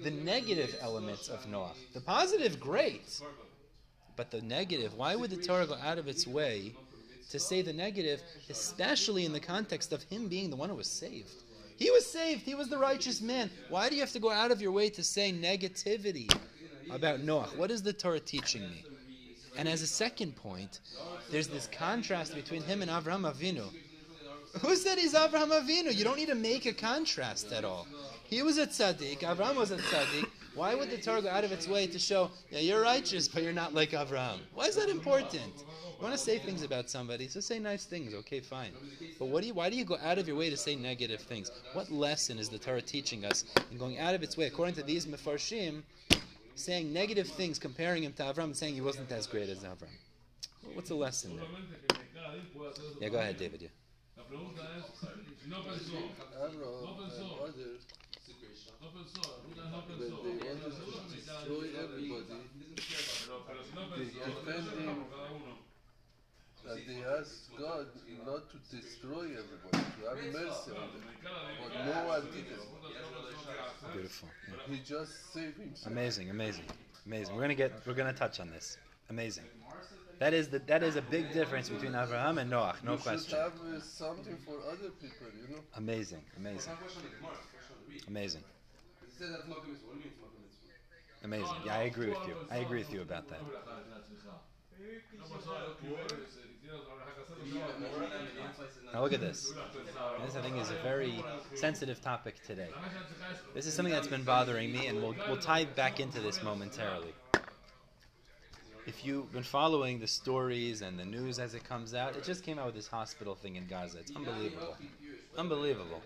the 0.00 0.10
negative 0.10 0.76
elements 0.80 1.28
of 1.28 1.46
Noah? 1.48 1.72
The 1.94 2.00
positive, 2.00 2.60
great. 2.60 3.20
But 4.16 4.32
the 4.32 4.42
negative, 4.42 4.94
why 4.94 5.14
would 5.14 5.30
the 5.30 5.36
Torah 5.36 5.66
go 5.66 5.76
out 5.80 5.98
of 5.98 6.08
its 6.08 6.26
way 6.26 6.74
to 7.30 7.38
say 7.38 7.62
the 7.62 7.72
negative, 7.72 8.22
especially 8.48 9.24
in 9.24 9.32
the 9.32 9.40
context 9.40 9.92
of 9.92 10.02
him 10.04 10.28
being 10.28 10.50
the 10.50 10.56
one 10.56 10.70
who 10.70 10.76
was 10.76 10.88
saved. 10.88 11.30
He 11.76 11.90
was 11.90 12.06
saved. 12.06 12.42
He 12.42 12.54
was 12.54 12.68
the 12.68 12.78
righteous 12.78 13.20
man. 13.20 13.50
Why 13.68 13.88
do 13.88 13.94
you 13.94 14.00
have 14.00 14.12
to 14.12 14.18
go 14.18 14.30
out 14.30 14.50
of 14.50 14.60
your 14.60 14.72
way 14.72 14.90
to 14.90 15.04
say 15.04 15.32
negativity 15.32 16.32
about 16.90 17.20
Noah? 17.20 17.50
What 17.56 17.70
is 17.70 17.82
the 17.82 17.92
Torah 17.92 18.20
teaching 18.20 18.62
me? 18.62 18.84
And 19.56 19.68
as 19.68 19.82
a 19.82 19.86
second 19.86 20.36
point, 20.36 20.80
there's 21.30 21.48
this 21.48 21.68
contrast 21.70 22.34
between 22.34 22.62
him 22.62 22.82
and 22.82 22.90
Avraham 22.90 23.30
Avinu. 23.32 23.68
Who 24.60 24.76
said 24.76 24.98
he's 24.98 25.14
Avraham 25.14 25.50
Avinu? 25.50 25.94
You 25.94 26.04
don't 26.04 26.16
need 26.16 26.28
to 26.28 26.34
make 26.34 26.66
a 26.66 26.72
contrast 26.72 27.52
at 27.52 27.64
all. 27.64 27.86
He 28.24 28.42
was 28.42 28.58
a 28.58 28.66
tzaddik. 28.66 29.20
Avraham 29.20 29.56
was 29.56 29.70
a 29.70 29.76
tzaddik. 29.76 30.26
Why 30.58 30.74
would 30.74 30.90
the 30.90 30.96
Torah 30.96 31.22
go 31.22 31.28
out 31.28 31.44
of 31.44 31.52
its 31.52 31.68
way 31.68 31.86
to 31.86 32.00
show, 32.00 32.32
yeah, 32.50 32.58
you're 32.58 32.82
righteous, 32.82 33.28
but 33.28 33.44
you're 33.44 33.52
not 33.52 33.74
like 33.74 33.90
Avraham? 33.90 34.40
Why 34.54 34.66
is 34.66 34.74
that 34.74 34.88
important? 34.88 35.52
You 35.56 36.02
want 36.02 36.14
to 36.14 36.18
say 36.18 36.38
things 36.38 36.64
about 36.64 36.90
somebody, 36.90 37.28
so 37.28 37.38
say 37.38 37.60
nice 37.60 37.84
things, 37.84 38.12
okay, 38.12 38.40
fine. 38.40 38.72
But 39.20 39.26
what 39.26 39.42
do 39.42 39.46
you, 39.46 39.54
why 39.54 39.70
do 39.70 39.76
you 39.76 39.84
go 39.84 39.98
out 40.02 40.18
of 40.18 40.26
your 40.26 40.36
way 40.36 40.50
to 40.50 40.56
say 40.56 40.74
negative 40.74 41.20
things? 41.20 41.52
What 41.74 41.92
lesson 41.92 42.40
is 42.40 42.48
the 42.48 42.58
Torah 42.58 42.82
teaching 42.82 43.24
us 43.24 43.44
in 43.70 43.78
going 43.78 44.00
out 44.00 44.16
of 44.16 44.24
its 44.24 44.36
way, 44.36 44.46
according 44.46 44.74
to 44.74 44.82
these 44.82 45.06
Mefarshim, 45.06 45.82
saying 46.56 46.92
negative 46.92 47.28
things, 47.28 47.60
comparing 47.60 48.02
him 48.02 48.12
to 48.14 48.24
Avram, 48.24 48.44
and 48.44 48.56
saying 48.56 48.74
he 48.74 48.80
wasn't 48.80 49.12
as 49.12 49.28
great 49.28 49.48
as 49.48 49.58
Avram? 49.58 49.86
What's 50.74 50.88
the 50.88 50.96
lesson 50.96 51.36
there? 51.36 51.46
Yeah, 53.00 53.10
go 53.10 53.18
ahead, 53.18 53.36
David. 53.36 53.62
Yeah. 53.62 53.68
Uh, 54.18 54.22
that 66.68 66.86
they 66.86 67.02
asked 67.18 67.50
God 67.58 67.86
not 68.26 68.50
to 68.50 68.76
destroy 68.76 69.24
everybody, 69.24 69.70
to 69.72 70.08
have 70.08 70.18
mercy 70.32 70.70
on 70.70 70.88
them. 70.92 71.02
But 71.62 71.72
no 71.86 72.06
one 72.06 72.22
did 72.32 72.46
it. 72.46 73.92
Beautiful. 73.92 74.28
Yeah. 74.48 74.74
He 74.74 74.82
just 74.84 75.32
saved 75.32 75.58
himself. 75.58 75.92
Amazing, 75.92 76.30
amazing, 76.30 76.64
amazing. 77.06 77.34
We're 77.34 77.42
gonna 77.42 77.54
get, 77.54 77.72
we're 77.86 77.94
gonna 77.94 78.12
touch 78.12 78.40
on 78.40 78.50
this. 78.50 78.76
Amazing. 79.10 79.44
That 80.18 80.34
is 80.34 80.48
the, 80.48 80.58
that 80.60 80.82
is 80.82 80.96
a 80.96 81.02
big 81.02 81.32
difference 81.32 81.68
between 81.68 81.94
Abraham 81.94 82.38
and 82.38 82.50
Noah, 82.50 82.74
no 82.82 82.92
you 82.92 82.98
question. 82.98 83.30
Should 83.30 83.38
have 83.38 83.52
uh, 83.52 83.80
something 83.80 84.36
for 84.44 84.58
other 84.66 84.90
people, 85.00 85.28
you 85.40 85.54
know. 85.54 85.62
Amazing, 85.76 86.22
amazing, 86.36 86.72
amazing, 88.08 88.42
amazing. 91.28 91.58
Yeah, 91.62 91.76
I 91.76 91.82
agree 91.82 92.08
with 92.08 92.26
you. 92.26 92.36
I 92.50 92.56
agree 92.58 92.78
with 92.78 92.92
you 92.92 93.02
about 93.02 93.28
that. 93.28 93.42
Now 98.92 99.02
look 99.02 99.12
at 99.12 99.20
this. 99.20 99.54
This 100.18 100.36
I 100.36 100.40
think 100.42 100.56
is 100.58 100.70
a 100.70 100.76
very 100.76 101.26
sensitive 101.54 102.00
topic 102.00 102.42
today. 102.44 102.74
This 103.54 103.66
is 103.66 103.74
something 103.74 103.92
that's 103.92 104.08
been 104.08 104.24
bothering 104.24 104.72
me, 104.72 104.86
and 104.86 105.02
we'll, 105.02 105.16
we'll 105.26 105.36
tie 105.38 105.64
back 105.64 106.00
into 106.00 106.20
this 106.20 106.42
momentarily. 106.42 107.14
If 108.86 109.04
you've 109.04 109.30
been 109.32 109.42
following 109.44 110.00
the 110.00 110.06
stories 110.08 110.82
and 110.82 110.98
the 110.98 111.04
news 111.04 111.38
as 111.38 111.54
it 111.54 111.62
comes 111.64 111.94
out, 111.94 112.16
it 112.16 112.24
just 112.24 112.42
came 112.42 112.58
out 112.58 112.66
with 112.66 112.74
this 112.74 112.88
hospital 112.88 113.34
thing 113.34 113.56
in 113.56 113.66
Gaza. 113.66 113.98
It's 114.00 114.12
unbelievable. 114.16 114.76
Unbelievable. 115.36 116.02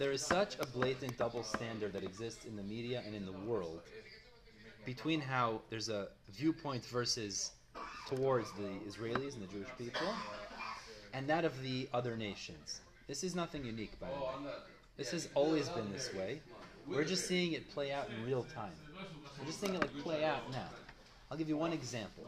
There 0.00 0.12
is 0.12 0.24
such 0.24 0.56
a 0.58 0.66
blatant 0.66 1.18
double 1.18 1.42
standard 1.42 1.92
that 1.92 2.02
exists 2.02 2.46
in 2.46 2.56
the 2.56 2.62
media 2.62 3.02
and 3.04 3.14
in 3.14 3.26
the 3.26 3.32
world 3.32 3.82
between 4.86 5.20
how 5.20 5.60
there's 5.68 5.90
a 5.90 6.08
viewpoint 6.30 6.86
versus 6.86 7.50
towards 8.08 8.50
the 8.52 8.70
Israelis 8.88 9.34
and 9.34 9.42
the 9.42 9.52
Jewish 9.52 9.68
people 9.76 10.06
and 11.12 11.28
that 11.28 11.44
of 11.44 11.60
the 11.60 11.86
other 11.92 12.16
nations. 12.16 12.80
This 13.08 13.22
is 13.22 13.34
nothing 13.34 13.62
unique, 13.62 14.00
by 14.00 14.06
the 14.06 14.14
way. 14.14 14.52
This 14.96 15.10
has 15.10 15.28
always 15.34 15.68
been 15.68 15.92
this 15.92 16.14
way. 16.14 16.40
We're 16.86 17.04
just 17.04 17.28
seeing 17.28 17.52
it 17.52 17.70
play 17.70 17.92
out 17.92 18.08
in 18.08 18.24
real 18.26 18.44
time. 18.44 18.72
We're 19.38 19.44
just 19.44 19.60
seeing 19.60 19.74
it 19.74 19.82
like 19.82 19.98
play 19.98 20.24
out 20.24 20.50
now. 20.50 20.70
I'll 21.30 21.36
give 21.36 21.50
you 21.50 21.58
one 21.58 21.74
example. 21.74 22.24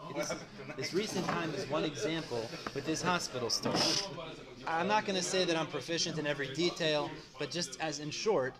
This 0.77 0.93
recent 0.93 1.25
time 1.27 1.55
is 1.55 1.67
one 1.71 1.85
example 1.85 2.47
with 2.75 2.85
this 2.85 3.01
hospital 3.01 3.49
story. 3.49 3.81
I'm 4.67 4.89
not 4.89 5.05
going 5.05 5.17
to 5.17 5.23
say 5.25 5.45
that 5.45 5.57
I'm 5.57 5.67
proficient 5.67 6.19
in 6.19 6.27
every 6.27 6.53
detail, 6.55 7.11
but 7.39 7.51
just 7.51 7.81
as 7.81 7.99
in 7.99 8.11
short, 8.11 8.55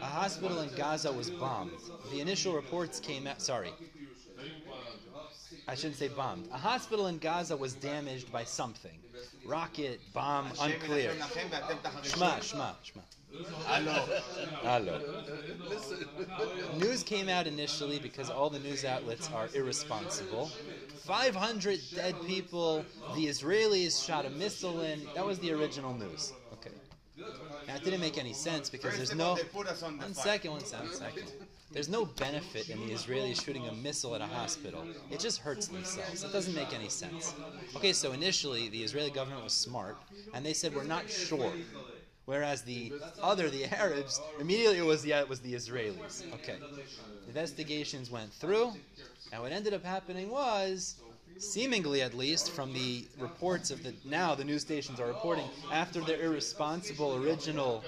a 0.00 0.04
hospital 0.04 0.60
in 0.60 0.74
Gaza 0.74 1.12
was 1.12 1.30
bombed. 1.30 1.72
The 2.10 2.20
initial 2.20 2.54
reports 2.54 3.00
came 3.00 3.26
out. 3.26 3.40
Sorry. 3.40 3.72
I 5.68 5.74
shouldn't 5.74 5.96
say 5.96 6.08
bombed. 6.08 6.48
A 6.52 6.58
hospital 6.58 7.08
in 7.08 7.18
Gaza 7.18 7.56
was 7.56 7.74
damaged 7.74 8.30
by 8.30 8.44
something. 8.44 8.98
Rocket, 9.44 10.00
bomb, 10.12 10.46
unclear. 10.60 11.12
Shma, 12.02 12.38
shma, 12.38 12.74
shma. 12.84 13.02
Hello. 13.66 14.04
Hello. 14.62 15.24
News 16.78 17.02
came 17.02 17.28
out 17.28 17.46
initially 17.46 17.98
because 17.98 18.30
all 18.30 18.48
the 18.48 18.60
news 18.60 18.84
outlets 18.84 19.28
are 19.34 19.48
irresponsible. 19.54 20.50
500 21.06 21.80
dead 21.94 22.14
people. 22.26 22.84
The 23.14 23.26
Israelis 23.26 24.04
shot 24.04 24.26
a 24.26 24.30
missile 24.30 24.82
in. 24.82 25.02
That 25.14 25.24
was 25.24 25.38
the 25.38 25.52
original 25.52 25.94
news. 25.94 26.32
Okay. 26.52 26.70
That 27.66 27.84
didn't 27.84 28.00
make 28.00 28.18
any 28.18 28.32
sense 28.32 28.68
because 28.68 28.96
there's 28.96 29.14
no. 29.14 29.36
One 29.52 29.66
second, 30.14 30.50
one 30.50 30.64
second, 30.64 30.86
one 30.86 30.94
second. 30.94 31.32
There's 31.72 31.88
no 31.88 32.04
benefit 32.04 32.70
in 32.70 32.78
the 32.80 32.92
Israelis 32.92 33.44
shooting 33.44 33.66
a 33.66 33.72
missile 33.72 34.14
at 34.14 34.20
a 34.20 34.26
hospital. 34.26 34.84
It 35.10 35.20
just 35.20 35.40
hurts 35.40 35.66
themselves. 35.68 36.24
It 36.24 36.32
doesn't 36.32 36.54
make 36.54 36.72
any 36.72 36.88
sense. 36.88 37.34
Okay, 37.74 37.92
so 37.92 38.12
initially 38.12 38.68
the 38.68 38.82
Israeli 38.82 39.10
government 39.10 39.44
was 39.44 39.52
smart 39.52 39.96
and 40.32 40.44
they 40.44 40.52
said 40.52 40.74
we're 40.74 40.84
not 40.84 41.10
sure. 41.10 41.52
Whereas 42.24 42.62
the 42.62 42.92
other, 43.22 43.50
the 43.50 43.66
Arabs, 43.76 44.20
immediately 44.40 44.78
it 44.78 44.84
was 44.84 45.02
the 45.02 45.12
it 45.12 45.28
was 45.28 45.40
the 45.40 45.54
Israelis. 45.54 46.24
Okay, 46.34 46.56
investigations 47.28 48.10
went 48.10 48.32
through, 48.32 48.72
and 49.32 49.42
what 49.42 49.52
ended 49.52 49.74
up 49.74 49.84
happening 49.84 50.30
was, 50.30 50.96
seemingly 51.38 52.02
at 52.02 52.14
least, 52.14 52.50
from 52.50 52.72
the 52.72 53.04
reports 53.18 53.70
of 53.70 53.82
the 53.82 53.92
now 54.04 54.34
the 54.34 54.44
news 54.44 54.62
stations 54.62 55.00
are 55.00 55.06
reporting 55.06 55.44
after 55.72 56.00
their 56.00 56.20
irresponsible 56.22 57.16
original 57.16 57.84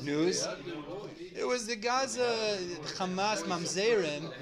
news, 0.00 0.46
it 1.34 1.46
was 1.46 1.66
the 1.66 1.76
Gaza 1.76 2.58
Hamas 2.96 3.42
Mamzerim 3.44 4.32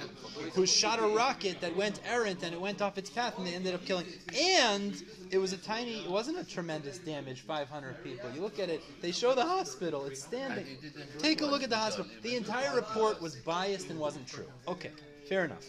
who 0.55 0.67
shot 0.67 0.99
a 0.99 1.07
rocket 1.07 1.61
that 1.61 1.75
went 1.77 2.01
errant 2.07 2.43
and 2.43 2.53
it 2.53 2.61
went 2.61 2.83
off 2.83 2.99
its 2.99 3.11
path 3.11 3.39
and 3.39 3.47
they 3.47 3.55
ended 3.55 3.75
up 3.75 3.85
killing. 3.85 4.07
And 4.39 5.03
it 5.31 5.39
was 5.39 5.53
a 5.53 5.57
tiny, 5.59 6.05
it 6.05 6.11
wasn't 6.11 6.39
a 6.39 6.45
tremendous 6.45 6.99
damage, 6.99 7.43
500 7.43 8.03
people. 8.03 8.31
You 8.35 8.41
look 8.41 8.59
at 8.59 8.69
it, 8.69 8.83
they 9.01 9.13
show 9.13 9.35
the 9.35 9.45
hospital, 9.45 10.05
it's 10.07 10.23
standing. 10.23 10.67
Take 11.19 11.43
a 11.43 11.47
look 11.47 11.63
at 11.63 11.71
the 11.71 11.77
hospital. 11.77 12.11
The 12.23 12.37
entire 12.37 12.75
report 12.75 13.21
was 13.23 13.37
biased 13.37 13.91
and 13.91 13.99
wasn't 13.99 14.27
true. 14.27 14.47
Okay, 14.69 14.91
fair 15.29 15.45
enough. 15.45 15.65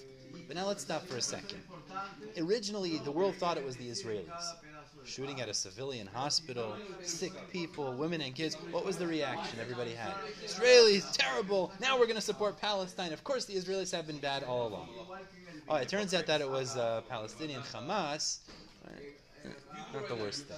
But 0.47 0.55
now 0.55 0.67
let's 0.67 0.81
stop 0.81 1.05
for 1.05 1.17
a 1.17 1.21
second. 1.21 1.59
Originally, 2.37 2.97
the 2.99 3.11
world 3.11 3.35
thought 3.35 3.57
it 3.57 3.65
was 3.65 3.77
the 3.77 3.89
Israelis 3.89 4.53
shooting 5.05 5.41
at 5.41 5.49
a 5.49 5.53
civilian 5.53 6.07
hospital, 6.07 6.75
sick 7.01 7.33
people, 7.51 7.93
women 7.93 8.21
and 8.21 8.33
kids. 8.33 8.55
What 8.71 8.85
was 8.85 8.97
the 8.97 9.07
reaction 9.07 9.59
everybody 9.59 9.91
had? 9.91 10.13
Israelis, 10.43 11.11
terrible. 11.13 11.71
Now 11.79 11.97
we're 11.97 12.05
going 12.05 12.15
to 12.15 12.21
support 12.21 12.59
Palestine. 12.59 13.13
Of 13.13 13.23
course, 13.23 13.45
the 13.45 13.53
Israelis 13.53 13.91
have 13.91 14.07
been 14.07 14.19
bad 14.19 14.43
all 14.43 14.67
along. 14.67 14.89
Oh, 15.69 15.75
it 15.75 15.89
turns 15.89 16.13
out 16.13 16.25
that 16.27 16.41
it 16.41 16.49
was 16.49 16.77
uh, 16.77 17.01
Palestinian 17.09 17.61
Hamas. 17.61 18.39
Not 19.93 20.07
the 20.07 20.15
worst 20.15 20.45
thing. 20.45 20.57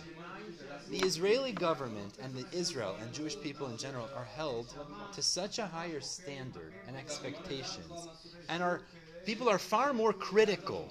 The 0.89 1.05
Israeli 1.05 1.51
government 1.51 2.17
and 2.21 2.33
the 2.33 2.45
Israel 2.57 2.95
and 3.01 3.11
Jewish 3.13 3.39
people 3.41 3.67
in 3.67 3.77
general 3.77 4.07
are 4.15 4.23
held 4.23 4.73
to 5.13 5.21
such 5.21 5.59
a 5.59 5.65
higher 5.65 5.99
standard 5.99 6.73
and 6.87 6.95
expectations, 6.95 8.07
and 8.47 8.63
are 8.63 8.81
people 9.25 9.49
are 9.49 9.57
far 9.57 9.93
more 9.93 10.13
critical 10.13 10.87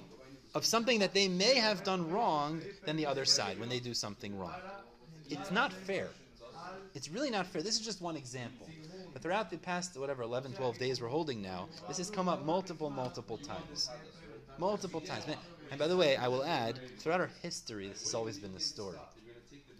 of 0.53 0.65
something 0.65 0.99
that 0.99 1.13
they 1.13 1.27
may 1.27 1.55
have 1.55 1.83
done 1.83 2.09
wrong 2.09 2.61
than 2.85 2.95
the 2.95 3.05
other 3.05 3.25
side 3.25 3.59
when 3.59 3.69
they 3.69 3.79
do 3.79 3.93
something 3.93 4.37
wrong. 4.37 4.55
It's 5.29 5.51
not 5.51 5.73
fair. 5.73 6.09
It's 6.93 7.09
really 7.09 7.29
not 7.29 7.47
fair. 7.47 7.61
This 7.61 7.75
is 7.75 7.85
just 7.85 8.01
one 8.01 8.15
example. 8.15 8.67
But 9.11 9.21
throughout 9.21 9.49
the 9.49 9.57
past, 9.57 9.97
whatever, 9.97 10.23
11, 10.23 10.53
12 10.53 10.77
days 10.77 11.01
we're 11.01 11.07
holding 11.07 11.41
now, 11.41 11.67
this 11.87 11.97
has 11.97 12.09
come 12.09 12.29
up 12.29 12.45
multiple, 12.45 12.89
multiple 12.89 13.37
times. 13.37 13.89
Multiple 14.57 15.01
times. 15.01 15.25
And 15.71 15.79
by 15.79 15.87
the 15.87 15.97
way, 15.97 16.15
I 16.15 16.27
will 16.27 16.43
add, 16.43 16.79
throughout 16.99 17.21
our 17.21 17.31
history, 17.41 17.89
this 17.89 18.01
has 18.03 18.13
always 18.13 18.37
been 18.37 18.53
the 18.53 18.59
story. 18.59 18.97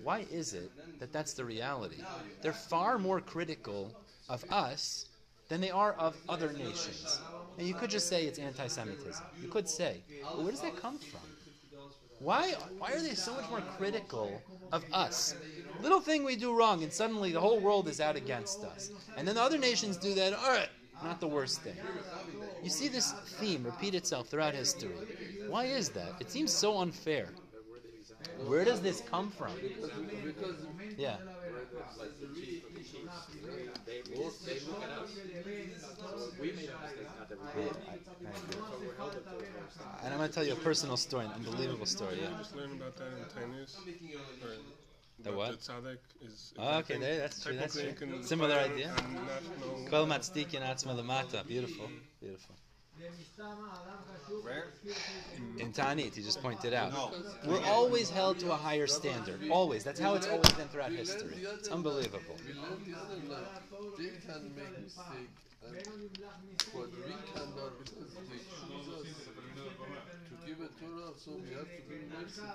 Why 0.03 0.25
is 0.31 0.53
it 0.53 0.71
that 1.00 1.13
that's 1.13 1.33
the 1.33 1.45
reality? 1.45 1.97
They're 2.41 2.53
far 2.53 3.00
more 3.00 3.21
critical 3.21 3.91
of 4.29 4.43
us 4.51 5.05
than 5.47 5.62
they 5.62 5.71
are 5.71 5.93
of 5.93 6.15
other 6.27 6.51
nations. 6.53 7.19
And 7.57 7.67
you 7.67 7.74
could 7.74 7.89
just 7.89 8.09
say 8.09 8.25
it's 8.25 8.39
anti 8.39 8.67
Semitism. 8.67 9.25
You 9.41 9.47
could 9.47 9.67
say, 9.67 10.03
where 10.35 10.51
does 10.51 10.62
that 10.62 10.75
come 10.81 10.97
from? 10.97 11.21
Why, 12.19 12.53
why 12.77 12.91
are 12.93 13.01
they 13.01 13.13
so 13.13 13.33
much 13.33 13.50
more 13.50 13.62
critical 13.77 14.41
of 14.71 14.83
us? 14.93 15.35
Little 15.81 16.00
thing 16.00 16.24
we 16.24 16.35
do 16.35 16.57
wrong, 16.57 16.81
and 16.83 16.91
suddenly 16.91 17.31
the 17.31 17.39
whole 17.39 17.59
world 17.59 17.88
is 17.88 18.00
out 18.00 18.15
against 18.15 18.63
us. 18.63 18.91
And 19.17 19.27
then 19.27 19.35
the 19.35 19.41
other 19.41 19.57
nations 19.57 19.97
do 19.97 20.13
that, 20.15 20.33
all 20.33 20.51
right, 20.51 20.69
not 21.03 21.19
the 21.19 21.27
worst 21.27 21.62
thing. 21.62 21.75
You 22.63 22.69
see 22.69 22.88
this 22.88 23.12
theme 23.39 23.63
repeat 23.63 23.95
itself 23.95 24.29
throughout 24.29 24.55
history. 24.55 24.95
Why 25.50 25.65
is 25.65 25.89
that? 25.89 26.13
It 26.19 26.31
seems 26.31 26.51
so 26.51 26.79
unfair. 26.79 27.29
Where 28.47 28.65
does 28.65 28.81
this 28.81 29.01
come 29.01 29.29
from? 29.29 29.51
Yeah. 30.97 31.17
And 40.04 40.13
I'm 40.13 40.18
going 40.18 40.30
to 40.30 40.36
tell 40.36 40.46
you 40.46 40.54
a 40.54 40.58
personal 40.58 40.98
story, 40.98 41.25
an 41.25 41.32
unbelievable 41.32 41.86
story. 41.86 42.18
Yeah. 42.22 42.38
Just 42.38 42.56
learn 42.56 42.72
about 42.74 42.96
that 42.98 43.08
in 43.08 43.51
Taanis. 43.51 43.75
The 45.24 45.32
what? 45.32 45.51
The 45.51 45.58
tzaddik 45.58 45.98
is. 46.22 46.54
Oh, 46.60 46.77
okay, 46.80 46.98
there, 47.00 47.18
that's 47.20 47.42
true. 47.42 47.56
That's 47.56 47.74
true. 47.80 47.94
Similar 48.22 48.56
idea. 48.56 48.94
and 48.98 49.13
not 49.15 49.25
know- 49.60 49.89
Kol 49.89 50.06
matzdikin 50.06 50.62
atzma 50.62 50.94
lamata. 51.00 51.48
Beautiful, 51.48 51.89
beautiful. 52.22 52.56
Where? 54.42 54.66
In 55.60 55.72
Tanit, 55.74 56.16
he 56.16 56.22
just 56.22 56.42
pointed 56.42 56.74
out. 56.74 56.92
No. 56.94 57.12
We're 57.46 57.66
always 57.66 58.10
held 58.10 58.40
to 58.40 58.52
a 58.52 58.56
higher 58.56 58.88
standard. 58.88 59.40
Always. 59.50 59.84
That's 59.84 60.00
how 60.00 60.16
it's 60.16 60.28
always 60.28 60.52
been 60.54 60.68
throughout 60.68 60.92
history. 60.92 61.36
It's 61.56 61.68
unbelievable. 61.70 62.38
We 62.48 62.54
learn 62.54 62.84
the 62.86 62.98
other 62.98 63.20
life. 63.30 63.64
They 63.98 64.12
can 64.25 64.56
make 64.56 64.82
mistake, 64.82 65.30
but 65.62 65.72
we 65.72 67.14
cannot 67.34 67.72
because 67.84 68.14
they 68.14 68.38
choose 68.38 68.88
us 69.00 69.08
to 70.30 70.48
give 70.48 70.60
a 70.62 70.70
Torah. 70.80 71.14
So 71.18 71.32
we 71.32 71.54
have 71.56 71.66
to 71.66 71.82
be 71.90 71.96
merciful. 72.14 72.50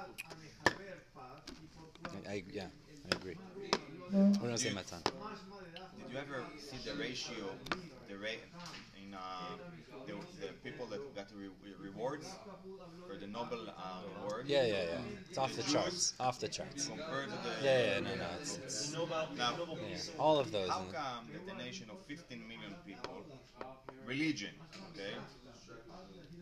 I, 2.26 2.30
I 2.30 2.44
yeah, 2.52 2.66
I 3.10 3.16
agree. 3.16 3.36
What 4.10 4.42
do 4.48 4.52
I 4.52 4.56
say, 4.56 4.70
Matan? 4.72 5.02
Did 5.02 6.12
you 6.12 6.18
ever 6.18 6.44
see 6.58 6.78
the 6.88 6.96
ratio, 6.96 7.44
the 8.08 8.16
rate 8.16 8.40
in 9.00 9.14
uh, 9.14 9.18
the, 10.06 10.14
the 10.40 10.52
people 10.64 10.86
that 10.86 11.00
got 11.14 11.28
the 11.28 11.36
re- 11.36 11.74
rewards 11.80 12.26
for 13.06 13.16
the 13.16 13.26
Nobel 13.26 13.68
uh, 13.68 14.02
award 14.24 14.44
Yeah, 14.46 14.64
yeah, 14.64 14.72
yeah. 14.92 15.28
It's 15.28 15.38
off 15.38 15.54
the 15.54 15.62
charts. 15.62 16.14
Off 16.20 16.40
the 16.40 16.48
charts. 16.48 16.86
compared 16.86 17.26
to 17.30 17.30
the 17.30 17.64
Yeah, 17.64 17.94
yeah, 17.94 18.00
no, 18.00 18.14
no. 18.14 18.26
It's, 18.40 18.58
it's 18.58 18.92
now? 18.92 19.08
yeah, 19.36 19.96
all 20.18 20.38
of 20.38 20.50
those. 20.52 20.68
How 20.68 20.84
come 20.92 21.28
that 21.32 21.54
a 21.54 21.58
nation 21.58 21.86
of 21.90 21.98
15 22.06 22.42
million 22.46 22.74
people, 22.86 23.24
religion, 24.06 24.54
okay, 24.92 25.14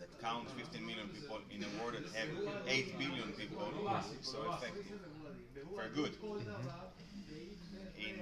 that 0.01 0.21
counts 0.23 0.53
15 0.53 0.85
million 0.87 1.09
people 1.09 1.39
in 1.55 1.65
a 1.65 1.83
world 1.83 1.97
that 1.97 2.15
have 2.15 2.29
8 2.67 2.99
billion 2.99 3.33
people, 3.33 3.73
is 4.21 4.29
so 4.29 4.39
effective 4.53 4.99
for 5.75 5.89
good 5.89 6.13
in 7.97 8.15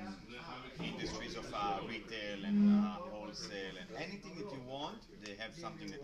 industries 0.82 1.36
of 1.36 1.46
uh, 1.52 1.80
retail 1.88 2.44
and 2.44 2.70
uh, 2.70 2.98
wholesale 3.10 3.76
and 3.80 3.88
anything 3.96 4.34
that 4.36 4.50
you 4.52 4.60
want, 4.66 4.98
they 5.22 5.34
have 5.38 5.54
something 5.54 5.90
that 5.90 6.02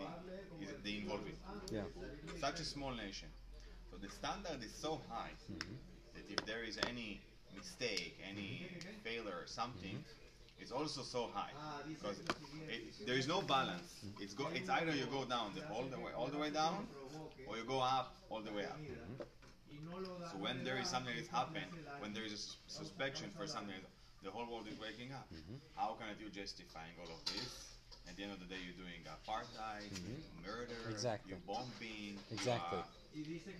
they, 0.60 0.66
they 0.84 0.96
involve 0.98 1.26
it. 1.26 1.36
Yeah. 1.70 1.82
Such 2.40 2.60
a 2.60 2.64
small 2.64 2.92
nation. 2.92 3.28
So 3.90 3.96
the 3.96 4.08
standard 4.08 4.62
is 4.64 4.72
so 4.74 5.00
high 5.08 5.32
Mm-hmm. 5.50 5.74
that 6.14 6.24
if 6.30 6.44
there 6.46 6.62
is 6.64 6.78
any 6.88 7.20
mistake, 7.54 8.18
any 8.28 8.66
failure 9.04 9.36
or 9.42 9.46
something, 9.46 9.96
Mm-hmm. 9.96 10.60
it's 10.62 10.72
also 10.72 11.02
so 11.02 11.28
high 11.34 11.52
because 11.88 12.18
it, 12.68 13.06
there 13.06 13.16
is 13.16 13.26
no 13.28 13.42
balance. 13.42 13.90
Mm-hmm. 14.04 14.22
It's 14.22 14.34
go. 14.34 14.46
It's 14.54 14.68
either 14.70 14.94
you 14.94 15.06
go 15.06 15.24
down 15.24 15.52
the 15.54 15.62
all 15.74 15.84
the 15.84 15.98
way 15.98 16.12
all 16.16 16.28
the 16.28 16.38
way 16.38 16.50
down, 16.50 16.86
or 17.46 17.56
you 17.56 17.64
go 17.64 17.80
up 17.80 18.14
all 18.30 18.40
the 18.42 18.52
way 18.52 18.64
up. 18.64 18.78
So 20.31 20.38
when 20.38 20.64
there 20.64 20.79
is 20.79 20.88
something 20.88 21.14
that's 21.17 21.29
happened, 21.29 21.67
when 22.00 22.12
there 22.14 22.25
is 22.25 22.33
a 22.33 22.37
sus- 22.37 22.57
suspicion 22.69 23.31
for 23.37 23.47
something, 23.47 23.75
the 24.23 24.31
whole 24.31 24.47
world 24.47 24.67
is 24.71 24.79
waking 24.81 25.12
up. 25.12 25.26
Mm-hmm. 25.33 25.57
How 25.75 25.97
can 25.99 26.09
you 26.21 26.31
justifying 26.31 26.93
all 27.00 27.11
of 27.12 27.25
this? 27.26 27.69
At 28.09 28.17
the 28.17 28.25
end 28.25 28.33
of 28.33 28.41
the 28.41 28.47
day, 28.47 28.57
you're 28.64 28.75
doing 28.75 29.00
apartheid, 29.07 29.91
murder, 30.45 30.73
Mm-hmm. 30.83 30.91
Exactly. 30.93 31.31
you're 31.33 31.41
bombing. 31.47 32.19
you 32.31 32.37
Exactly. 32.37 32.79
are- 32.79 32.85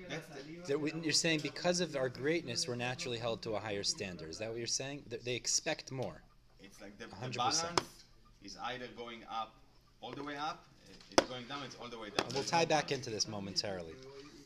that's 0.09 0.27
the, 0.29 0.69
That 0.69 0.81
we- 0.81 0.93
You're 1.03 1.13
saying 1.13 1.41
because 1.43 1.81
of 1.81 1.95
our 1.97 2.09
greatness, 2.09 2.67
we're 2.67 2.75
naturally 2.77 3.19
held 3.19 3.43
to 3.43 3.51
a 3.53 3.61
higher 3.61 3.83
standard. 3.83 4.31
Is 4.31 4.39
that 4.39 4.49
what 4.49 4.57
you're 4.59 4.67
saying? 4.67 5.03
They 5.25 5.35
expect 5.35 5.93
more. 5.93 6.23
it's 6.63 6.81
like 6.81 6.97
the, 6.99 7.07
the 7.07 7.17
100%. 7.17 7.37
balance 7.37 7.81
is 8.43 8.57
either 8.65 8.87
going 8.97 9.21
up, 9.31 9.53
all 10.01 10.13
the 10.13 10.25
way 10.25 10.37
up. 10.37 10.65
It's 11.13 11.29
going 11.29 11.45
down. 11.49 11.63
It's 11.67 11.77
all 11.81 11.89
the 11.89 11.99
way 11.99 12.09
down. 12.17 12.27
And 12.27 12.35
we'll 12.35 12.45
tie 12.45 12.65
back 12.65 12.91
into 12.93 13.11
this 13.11 13.29
momentarily. 13.29 13.93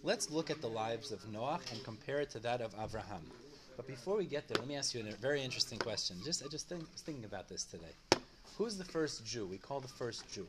Let's 0.06 0.30
look 0.30 0.50
at 0.50 0.60
the 0.60 0.68
lives 0.68 1.10
of 1.10 1.28
Noah 1.32 1.58
and 1.72 1.82
compare 1.82 2.20
it 2.20 2.30
to 2.30 2.38
that 2.38 2.60
of 2.60 2.72
Abraham. 2.80 3.28
But 3.76 3.88
before 3.88 4.16
we 4.16 4.24
get 4.24 4.46
there, 4.46 4.56
let 4.56 4.68
me 4.68 4.76
ask 4.76 4.94
you 4.94 5.00
a 5.00 5.12
very 5.16 5.42
interesting 5.42 5.80
question. 5.80 6.14
Just 6.24 6.44
I 6.44 6.46
just 6.46 6.68
think, 6.68 6.82
was 6.92 7.00
thinking 7.00 7.24
about 7.24 7.48
this 7.48 7.64
today. 7.64 8.20
Who's 8.56 8.76
the 8.76 8.84
first 8.84 9.26
Jew? 9.26 9.46
We 9.46 9.58
call 9.58 9.80
the 9.80 9.88
first 9.88 10.22
Jew. 10.32 10.46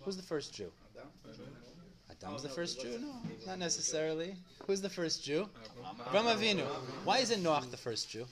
Who's 0.00 0.16
the 0.16 0.22
first 0.22 0.54
Jew? 0.54 0.72
Adam? 0.96 1.10
Adam's 2.10 2.42
the 2.42 2.48
first 2.48 2.80
Jew? 2.80 2.98
No, 2.98 3.12
not 3.46 3.58
necessarily. 3.58 4.36
Who's 4.66 4.80
the 4.80 4.88
first 4.88 5.22
Jew? 5.22 5.50
Avraham 6.06 6.34
Avinu. 6.34 6.64
Why 7.04 7.18
isn't 7.18 7.42
Noah 7.42 7.66
the 7.70 7.76
first 7.76 8.08
Jew? 8.08 8.24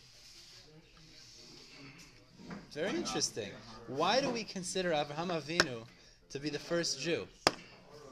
Very 2.73 2.97
interesting. 2.97 3.51
Why 3.89 4.23
do 4.23 4.31
we 4.31 4.43
consider 4.43 4.93
Avraham 4.93 5.29
Avinu 5.39 5.83
to 6.31 6.39
be 6.39 6.49
the 6.49 6.59
first 6.59 6.99
Jew? 6.99 7.29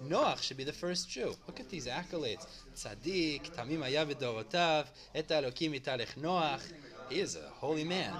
Noach 0.03 0.43
should 0.43 0.57
be 0.57 0.65
the 0.65 0.73
first 0.73 1.09
Jew. 1.09 1.35
Look 1.47 1.61
at 1.61 1.69
these 1.69 1.87
accolades. 1.87 2.47
Tzaddik, 2.75 3.55
Tamim 3.55 3.83
haya 3.83 4.05
b'dorotav, 4.07 4.87
et 5.15 5.29
Elokim 5.29 5.81
italech 5.81 6.15
Noach. 6.21 6.63
He 7.09 7.21
is 7.21 7.37
a 7.37 7.49
holy 7.55 7.85
man. 7.85 8.13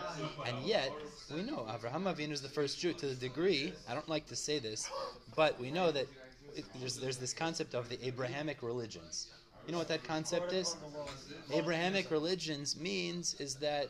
And 0.47 0.65
yet, 0.65 0.93
we 1.35 1.43
know 1.43 1.67
Avraham 1.69 2.05
Avinu 2.05 2.33
is 2.33 2.43
the 2.43 2.49
first 2.49 2.79
Jew 2.79 2.93
to 2.93 3.07
the 3.07 3.15
degree, 3.15 3.73
I 3.89 3.95
don't 3.95 4.09
like 4.09 4.27
to 4.27 4.37
say 4.37 4.59
this, 4.59 4.91
but 5.35 5.59
we 5.59 5.71
know 5.71 5.91
that 5.91 6.07
it, 6.55 6.65
there's, 6.79 6.97
there's 6.97 7.17
this 7.17 7.33
concept 7.33 7.75
of 7.75 7.89
the 7.89 7.99
Abrahamic 8.07 8.63
religions. 8.63 9.29
You 9.67 9.73
know 9.73 9.79
what 9.79 9.89
that 9.89 10.05
concept 10.05 10.53
is? 10.53 10.77
Abrahamic 11.53 12.11
religions 12.11 12.79
means 12.79 13.35
is 13.41 13.55
that 13.57 13.89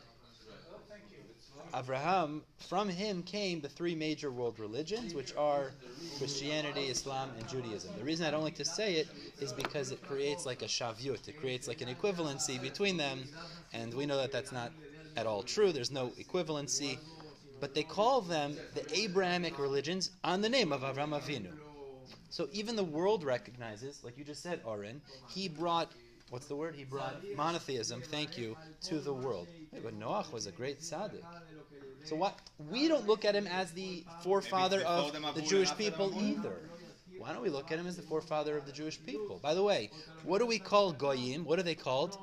Abraham, 1.75 2.43
from 2.57 2.87
him 2.87 3.21
came 3.23 3.59
the 3.59 3.67
three 3.67 3.95
major 3.95 4.31
world 4.31 4.59
religions, 4.59 5.13
which 5.13 5.35
are 5.35 5.71
Christianity, 6.17 6.85
Islam, 6.85 7.31
and 7.37 7.47
Judaism. 7.49 7.91
The 7.97 8.03
reason 8.03 8.25
I 8.25 8.31
don't 8.31 8.43
like 8.43 8.55
to 8.55 8.65
say 8.65 8.95
it 8.95 9.07
is 9.39 9.51
because 9.51 9.91
it 9.91 10.01
creates 10.03 10.45
like 10.45 10.61
a 10.61 10.65
shavyut, 10.65 11.27
it 11.27 11.39
creates 11.39 11.67
like 11.67 11.81
an 11.81 11.89
equivalency 11.89 12.61
between 12.61 12.97
them, 12.97 13.23
and 13.73 13.93
we 13.93 14.05
know 14.05 14.17
that 14.17 14.31
that's 14.31 14.51
not 14.51 14.71
at 15.17 15.27
all 15.27 15.43
true. 15.43 15.71
There's 15.71 15.91
no 15.91 16.09
equivalency, 16.19 16.97
but 17.59 17.73
they 17.73 17.83
call 17.83 18.21
them 18.21 18.55
the 18.73 18.97
Abrahamic 18.97 19.59
religions 19.59 20.11
on 20.23 20.41
the 20.41 20.49
name 20.49 20.71
of 20.71 20.81
Avraham 20.81 21.19
Avinu. 21.19 21.51
So 22.29 22.47
even 22.51 22.75
the 22.75 22.83
world 22.83 23.23
recognizes, 23.23 24.03
like 24.03 24.17
you 24.17 24.23
just 24.23 24.43
said, 24.43 24.61
Oren, 24.65 25.01
he 25.29 25.47
brought 25.47 25.91
what's 26.29 26.47
the 26.47 26.55
word? 26.55 26.75
He 26.75 26.83
brought 26.83 27.23
monotheism. 27.35 28.01
Thank 28.01 28.37
you 28.37 28.57
to 28.83 28.99
the 28.99 29.13
world. 29.13 29.47
But 29.83 29.99
Noach 29.99 30.31
was 30.31 30.47
a 30.47 30.51
great 30.51 30.79
tzaddik. 30.79 31.23
So 32.05 32.15
what? 32.15 32.39
We 32.69 32.87
don't 32.87 33.07
look 33.07 33.25
at 33.25 33.35
him 33.35 33.47
as 33.47 33.71
the 33.71 34.05
forefather 34.23 34.81
of 34.81 35.11
the 35.33 35.41
Jewish 35.41 35.75
people 35.75 36.13
either. 36.19 36.55
Why 37.17 37.33
don't 37.33 37.41
we 37.41 37.49
look 37.49 37.71
at 37.71 37.79
him 37.79 37.87
as 37.87 37.95
the 37.95 38.03
forefather 38.03 38.57
of 38.57 38.65
the 38.65 38.71
Jewish 38.71 39.03
people? 39.03 39.39
By 39.41 39.53
the 39.53 39.63
way, 39.63 39.89
what 40.23 40.39
do 40.39 40.45
we 40.45 40.59
call 40.59 40.91
goyim? 40.91 41.45
What 41.45 41.57
are 41.59 41.63
they 41.63 41.75
called? 41.75 42.17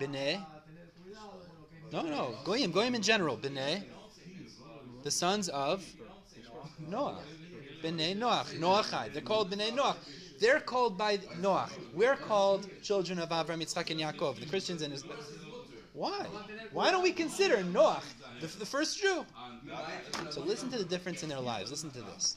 B'nai. 0.00 0.44
No, 1.92 2.02
no, 2.02 2.34
goyim. 2.44 2.70
Goyim 2.70 2.94
in 2.94 3.02
general. 3.02 3.36
B'nai. 3.36 3.82
The 5.02 5.10
sons 5.10 5.48
of 5.48 5.84
Noah. 6.88 7.18
B'nai 7.82 8.16
Noach. 8.16 8.56
Noachai. 8.58 9.12
They're 9.12 9.22
called 9.22 9.50
B'nai 9.50 9.72
Noach. 9.72 9.96
They're 10.38 10.60
called 10.60 10.96
by 10.96 11.16
Noach. 11.40 11.70
We're 11.94 12.16
called 12.16 12.68
children 12.82 13.18
of 13.18 13.30
Avram, 13.30 13.60
Yitzchak, 13.60 13.90
and 13.90 14.00
Yaakov. 14.00 14.38
The 14.38 14.46
Christians 14.46 14.82
and 14.82 14.92
his. 14.92 15.04
Why? 15.98 16.26
Why 16.72 16.92
don't 16.92 17.02
we 17.02 17.10
consider 17.10 17.56
Noach 17.56 18.04
the, 18.40 18.46
the 18.46 18.64
first 18.64 19.00
Jew? 19.00 19.26
So 20.30 20.40
listen 20.42 20.70
to 20.70 20.78
the 20.78 20.84
difference 20.84 21.24
in 21.24 21.28
their 21.28 21.40
lives. 21.40 21.72
Listen 21.72 21.90
to 21.90 22.02
this. 22.02 22.36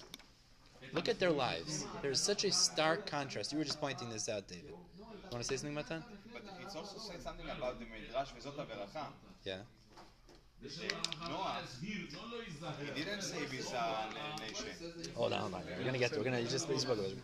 Look 0.94 1.08
at 1.08 1.20
their 1.20 1.30
lives. 1.30 1.86
There's 2.02 2.20
such 2.20 2.44
a 2.44 2.52
stark 2.52 3.06
contrast. 3.06 3.52
You 3.52 3.60
were 3.60 3.64
just 3.64 3.80
pointing 3.80 4.10
this 4.10 4.28
out, 4.30 4.48
David. 4.48 4.74
You 4.98 5.06
want 5.32 5.44
to 5.44 5.48
say 5.48 5.58
something, 5.58 5.76
Matan? 5.76 6.04
But 6.34 6.42
it's 6.60 6.76
also 6.76 6.98
saying 6.98 7.22
something 7.22 7.46
about 7.56 7.80
the 7.80 7.86
Midrash 7.86 8.30
Yeah. 9.46 9.58
Noah, 11.30 11.58
he 11.82 13.04
didn't 13.04 13.22
save 13.22 13.52
his 13.52 13.72
nation. 14.40 14.66
Hold 15.16 15.34
on, 15.34 15.40
hold 15.40 15.54
on. 15.54 15.62
We're 15.78 15.86
gonna 15.86 16.00
get 16.00 16.14
to. 16.14 16.18
We're 16.18 16.26
gonna 16.26 16.44
just 16.44 16.68
we 16.68 16.80
spoke 16.80 16.98
about 16.98 17.12
it. 17.12 17.18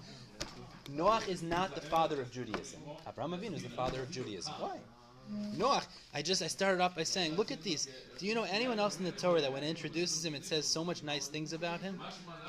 Noach 0.95 1.27
is 1.27 1.41
not 1.41 1.73
the 1.73 1.81
father 1.81 2.21
of 2.21 2.31
Judaism. 2.31 2.79
Abraham 3.07 3.31
Avinu 3.31 3.55
is 3.55 3.63
the 3.63 3.69
father 3.69 4.01
of 4.01 4.11
Judaism. 4.11 4.53
Why? 4.59 4.77
Noach. 5.57 5.85
I 6.13 6.21
just 6.21 6.41
I 6.41 6.47
started 6.47 6.81
off 6.81 6.95
by 6.95 7.03
saying, 7.03 7.35
look 7.35 7.51
at 7.51 7.61
these. 7.63 7.87
Do 8.17 8.25
you 8.25 8.35
know 8.35 8.43
anyone 8.43 8.79
else 8.79 8.97
in 8.99 9.05
the 9.05 9.11
Torah 9.11 9.41
that 9.41 9.51
when 9.51 9.63
it 9.63 9.69
introduces 9.69 10.23
him, 10.23 10.35
it 10.35 10.45
says 10.45 10.65
so 10.65 10.83
much 10.83 11.03
nice 11.03 11.27
things 11.27 11.53
about 11.53 11.81
him? 11.81 11.99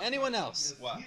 Anyone 0.02 0.34
else? 0.34 0.74
What? 0.78 1.00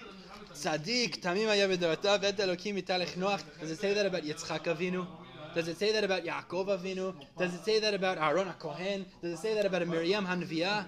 Tzaddik, 0.53 1.21
tamim 1.21 1.47
haya 1.47 1.67
b'dorotav, 1.67 2.23
et 2.23 2.38
Elokim 2.38 2.81
italech 2.81 3.17
Noach. 3.17 3.43
Does 3.60 3.71
it 3.71 3.79
say 3.79 3.93
that 3.93 4.05
about 4.05 4.23
Yitzchak 4.23 4.63
Avinu? 4.63 5.07
Does 5.53 5.67
it 5.67 5.77
say 5.77 5.91
that 5.91 6.03
about 6.03 6.23
Yaakov 6.23 6.67
Avinu? 6.67 7.13
Does 7.38 7.53
it 7.53 7.63
say 7.65 7.79
that 7.79 7.93
about 7.93 8.17
Aaron 8.17 8.47
HaKohen? 8.47 9.05
Does 9.21 9.34
it 9.34 9.39
say 9.39 9.53
that 9.53 9.65
about 9.65 9.86
Miriam 9.88 10.25
Hanviah? 10.25 10.86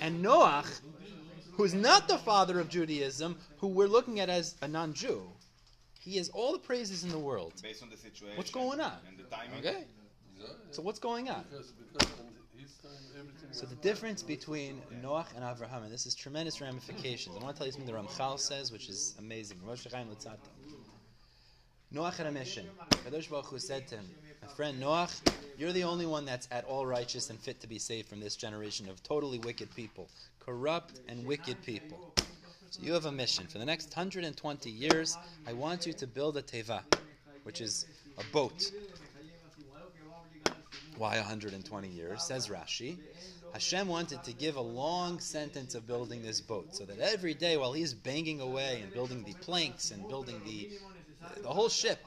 And 0.00 0.24
Noach, 0.24 0.80
who's 1.52 1.72
not 1.72 2.08
the 2.08 2.18
father 2.18 2.60
of 2.60 2.68
Judaism, 2.68 3.36
who 3.58 3.68
we're 3.68 3.86
looking 3.86 4.20
at 4.20 4.28
as 4.28 4.56
a 4.60 4.68
non-Jew, 4.68 5.22
he 5.98 6.16
has 6.16 6.28
all 6.30 6.52
the 6.52 6.58
praises 6.58 7.04
in 7.04 7.10
the 7.10 7.18
world. 7.18 7.54
Based 7.62 7.82
on 7.82 7.88
the 7.88 7.96
situation. 7.96 8.36
What's 8.36 8.50
going 8.50 8.80
on? 8.80 8.98
And 9.08 9.16
the 9.18 9.22
timing. 9.24 9.58
Okay? 9.60 9.84
So 10.70 10.82
what's 10.82 10.98
going 10.98 11.28
on? 11.28 11.44
Because, 11.50 11.72
because 11.72 12.08
in 12.54 12.60
his 12.60 12.72
time 12.74 12.90
everything 13.18 13.48
So 13.52 13.66
the 13.66 13.74
difference 13.76 14.22
between 14.22 14.80
Noach 15.02 15.26
and 15.36 15.44
Avraham, 15.44 15.82
and 15.84 15.92
this 15.92 16.06
is 16.06 16.14
tremendous 16.14 16.60
ramifications. 16.60 17.36
I 17.36 17.42
want 17.42 17.54
to 17.54 17.58
tell 17.58 17.66
you 17.66 17.72
something 17.72 17.92
the 17.92 17.98
Ramchal 17.98 18.38
says, 18.38 18.72
which 18.72 18.88
is 18.88 19.14
amazing. 19.18 19.58
Moshe 19.66 19.90
Chaim 19.92 20.08
Luzzatto. 20.08 20.48
Noach 21.94 22.16
had 22.16 22.26
a 22.26 22.32
mission. 22.32 22.66
Kadosh 23.04 23.28
Baruch 23.28 23.46
Hu 23.46 23.58
said 23.58 23.86
to 23.88 23.96
him, 23.96 24.08
"My 24.40 24.48
friend 24.48 24.82
Noach, 24.82 25.20
you're 25.58 25.72
the 25.72 25.84
only 25.84 26.06
one 26.06 26.24
that's 26.24 26.48
at 26.50 26.64
all 26.64 26.86
righteous 26.86 27.28
and 27.28 27.38
fit 27.38 27.60
to 27.60 27.66
be 27.66 27.78
saved 27.78 28.08
from 28.08 28.18
this 28.18 28.34
generation 28.34 28.88
of 28.88 29.02
totally 29.02 29.38
wicked 29.38 29.74
people, 29.74 30.08
corrupt 30.40 31.00
and 31.08 31.26
wicked 31.26 31.62
people. 31.62 32.14
So 32.70 32.80
you 32.82 32.94
have 32.94 33.04
a 33.04 33.12
mission. 33.12 33.46
For 33.46 33.58
the 33.58 33.66
next 33.66 33.94
120 33.94 34.70
years, 34.70 35.18
I 35.46 35.52
want 35.52 35.86
you 35.86 35.92
to 35.92 36.06
build 36.06 36.38
a 36.38 36.42
teva, 36.42 36.82
which 37.42 37.60
is 37.60 37.84
a 38.16 38.24
boat. 38.32 38.72
Why 40.98 41.16
120 41.16 41.88
years? 41.88 42.22
Says 42.22 42.48
Rashi. 42.48 42.98
Hashem 43.52 43.86
wanted 43.86 44.22
to 44.24 44.32
give 44.32 44.56
a 44.56 44.60
long 44.60 45.20
sentence 45.20 45.74
of 45.74 45.86
building 45.86 46.22
this 46.22 46.40
boat, 46.40 46.74
so 46.74 46.84
that 46.84 46.98
every 46.98 47.34
day 47.34 47.56
while 47.56 47.72
he's 47.72 47.92
banging 47.92 48.40
away 48.40 48.80
and 48.82 48.92
building 48.92 49.24
the 49.24 49.34
planks 49.34 49.90
and 49.90 50.08
building 50.08 50.40
the 50.44 50.70
the 51.42 51.48
whole 51.48 51.68
ship, 51.68 51.98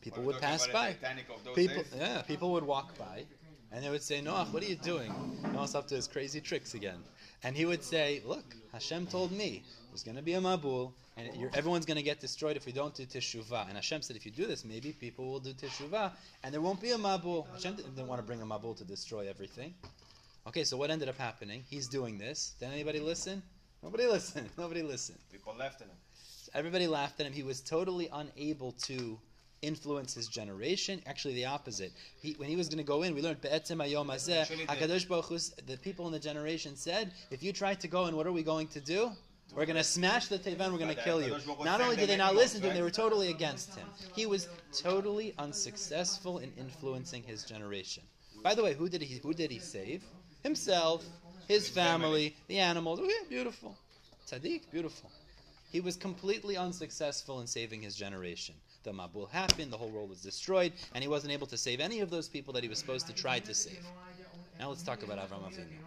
people 0.00 0.22
would 0.24 0.38
pass 0.40 0.66
by. 0.66 0.88
the 0.88 0.94
Titanic 0.94 1.26
of 1.30 1.44
those 1.44 1.54
People, 1.54 1.84
yeah, 1.96 2.22
people 2.22 2.52
would 2.52 2.64
walk 2.64 2.98
by, 2.98 3.24
and 3.70 3.84
they 3.84 3.88
would 3.88 4.02
say, 4.02 4.20
"Noach, 4.20 4.52
what 4.52 4.62
are 4.62 4.66
you 4.66 4.76
doing?" 4.76 5.12
Noah's 5.52 5.74
up 5.74 5.86
to 5.88 5.94
his 5.94 6.08
crazy 6.08 6.40
tricks 6.40 6.74
again, 6.74 7.02
and 7.44 7.56
he 7.56 7.64
would 7.64 7.84
say, 7.84 8.20
"Look, 8.24 8.56
Hashem 8.72 9.06
told 9.06 9.30
me 9.30 9.62
there's 9.90 10.02
going 10.02 10.16
to 10.16 10.22
be 10.22 10.34
a 10.34 10.40
mabul, 10.40 10.92
and 11.16 11.34
you're, 11.36 11.50
everyone's 11.54 11.86
going 11.86 11.96
to 11.96 12.02
get 12.02 12.20
destroyed 12.20 12.56
if 12.56 12.66
we 12.66 12.72
don't 12.72 12.94
do 12.94 13.06
teshuvah." 13.06 13.68
And 13.68 13.74
Hashem 13.74 14.02
said, 14.02 14.16
"If 14.16 14.26
you 14.26 14.32
do 14.32 14.46
this, 14.46 14.64
maybe 14.64 14.92
people 14.92 15.26
will 15.30 15.40
do 15.40 15.52
teshuvah, 15.52 16.12
and 16.42 16.52
there 16.52 16.60
won't 16.60 16.80
be 16.80 16.90
a 16.90 16.98
mabul." 16.98 17.46
Hashem 17.52 17.76
didn't 17.76 18.06
want 18.06 18.20
to 18.20 18.26
bring 18.26 18.42
a 18.42 18.46
mabul 18.46 18.76
to 18.78 18.84
destroy 18.84 19.28
everything. 19.28 19.74
Okay, 20.46 20.62
so 20.62 20.76
what 20.76 20.90
ended 20.90 21.08
up 21.08 21.18
happening? 21.18 21.64
He's 21.68 21.88
doing 21.88 22.18
this. 22.18 22.54
Did 22.60 22.70
anybody 22.70 23.00
listen? 23.00 23.42
Nobody 23.82 24.06
listened. 24.06 24.48
Nobody 24.58 24.82
listened. 24.82 25.18
People 25.32 25.54
left 25.58 25.80
him. 25.80 25.88
Everybody 26.54 26.86
laughed 26.86 27.20
at 27.20 27.26
him. 27.26 27.32
He 27.32 27.42
was 27.42 27.60
totally 27.60 28.08
unable 28.12 28.72
to 28.72 29.18
influence 29.62 30.14
his 30.14 30.28
generation. 30.28 31.02
Actually, 31.06 31.34
the 31.34 31.46
opposite. 31.46 31.92
He, 32.20 32.32
when 32.34 32.48
he 32.48 32.56
was 32.56 32.68
going 32.68 32.78
to 32.78 32.84
go 32.84 33.02
in, 33.02 33.14
we 33.14 33.22
learned 33.22 33.40
Be'etzem 33.40 33.84
Hayom 33.84 34.06
Hazeh, 34.06 34.46
Hakadosh 34.66 35.08
Baruch 35.08 35.66
the 35.66 35.76
people 35.78 36.06
in 36.06 36.12
the 36.12 36.18
generation 36.18 36.76
said, 36.76 37.12
"If 37.30 37.42
you 37.42 37.52
try 37.52 37.74
to 37.74 37.88
go 37.88 38.06
in, 38.06 38.16
what 38.16 38.26
are 38.26 38.32
we 38.32 38.42
going 38.42 38.68
to 38.68 38.80
do? 38.80 39.10
We're 39.54 39.64
going 39.64 39.76
to 39.76 39.84
smash 39.84 40.26
the 40.26 40.38
Tevan, 40.38 40.70
we're 40.72 40.78
going 40.78 40.94
to 40.94 41.00
uh, 41.00 41.04
kill 41.04 41.22
you. 41.22 41.32
Kadosh 41.32 41.46
Baruch 41.46 41.58
Hu 41.58 41.64
Not 41.64 41.80
only 41.80 41.96
did 41.96 42.08
they 42.08 42.16
not 42.16 42.34
listen 42.34 42.60
to 42.60 42.68
him, 42.68 42.74
they 42.74 42.82
were 42.82 42.90
totally 42.90 43.30
against 43.30 43.74
him. 43.74 43.86
He 44.14 44.26
was 44.26 44.48
totally 44.72 45.34
unsuccessful 45.38 46.38
in 46.38 46.52
influencing 46.58 47.22
his 47.22 47.44
generation. 47.44 48.02
By 48.42 48.54
the 48.54 48.62
way, 48.62 48.74
who 48.74 48.88
did 48.88 49.00
he 49.00 49.18
who 49.18 49.32
did 49.32 49.50
he 49.50 49.58
save? 49.58 50.04
Himself, 50.42 51.04
his 51.48 51.68
family, 51.68 52.36
the 52.48 52.58
animals. 52.58 53.00
Oh, 53.02 53.04
yeah, 53.04 53.28
beautiful. 53.28 53.76
Tzaddik, 54.28 54.70
beautiful. 54.70 55.10
He 55.72 55.80
was 55.80 55.96
completely 55.96 56.56
unsuccessful 56.56 57.40
in 57.40 57.46
saving 57.46 57.82
his 57.82 57.96
generation. 57.96 58.54
The 58.84 58.92
Mabul 58.92 59.28
happened, 59.30 59.72
the 59.72 59.76
whole 59.76 59.88
world 59.88 60.10
was 60.10 60.20
destroyed, 60.20 60.72
and 60.94 61.02
he 61.02 61.08
wasn't 61.08 61.32
able 61.32 61.46
to 61.48 61.56
save 61.56 61.80
any 61.80 62.00
of 62.00 62.10
those 62.10 62.28
people 62.28 62.52
that 62.54 62.62
he 62.62 62.68
was 62.68 62.78
supposed 62.78 63.06
to 63.08 63.12
try 63.12 63.40
to 63.40 63.54
save. 63.54 63.84
Now 64.60 64.68
let's 64.68 64.82
talk 64.82 65.02
about 65.02 65.18
Avram 65.18 65.42
Avinu. 65.42 65.78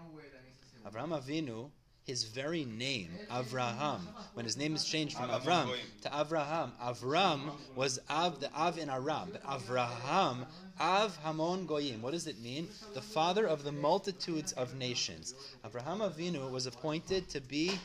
Avram 0.86 1.17
Avinu, 1.17 1.69
his 2.10 2.24
very 2.24 2.65
name, 2.65 3.12
Avraham, 3.30 4.00
when 4.34 4.43
his 4.43 4.58
name 4.58 4.76
is 4.76 4.84
changed 4.84 5.15
from 5.15 5.30
Avram 5.30 5.69
to 6.02 6.10
Avraham, 6.10 6.72
Avram 6.82 7.52
was 7.76 8.00
Av, 8.10 8.39
the 8.39 8.52
Av 8.52 8.80
in 8.80 8.89
Aram, 8.89 9.30
but 9.32 9.43
Avraham, 9.43 10.48
Av 10.80 11.15
Hamon 11.17 11.67
Goyim. 11.67 12.02
What 12.02 12.13
does 12.13 12.26
it 12.26 12.41
mean? 12.41 12.67
The 12.95 13.02
father 13.02 13.45
of 13.45 13.63
the 13.63 13.72
multitudes 13.72 14.54
of 14.54 14.76
nations. 14.76 15.36
Avraham 15.63 16.00
Avinu 16.00 16.50
was 16.50 16.65
appointed 16.65 17.30
to 17.30 17.41
be 17.41 17.78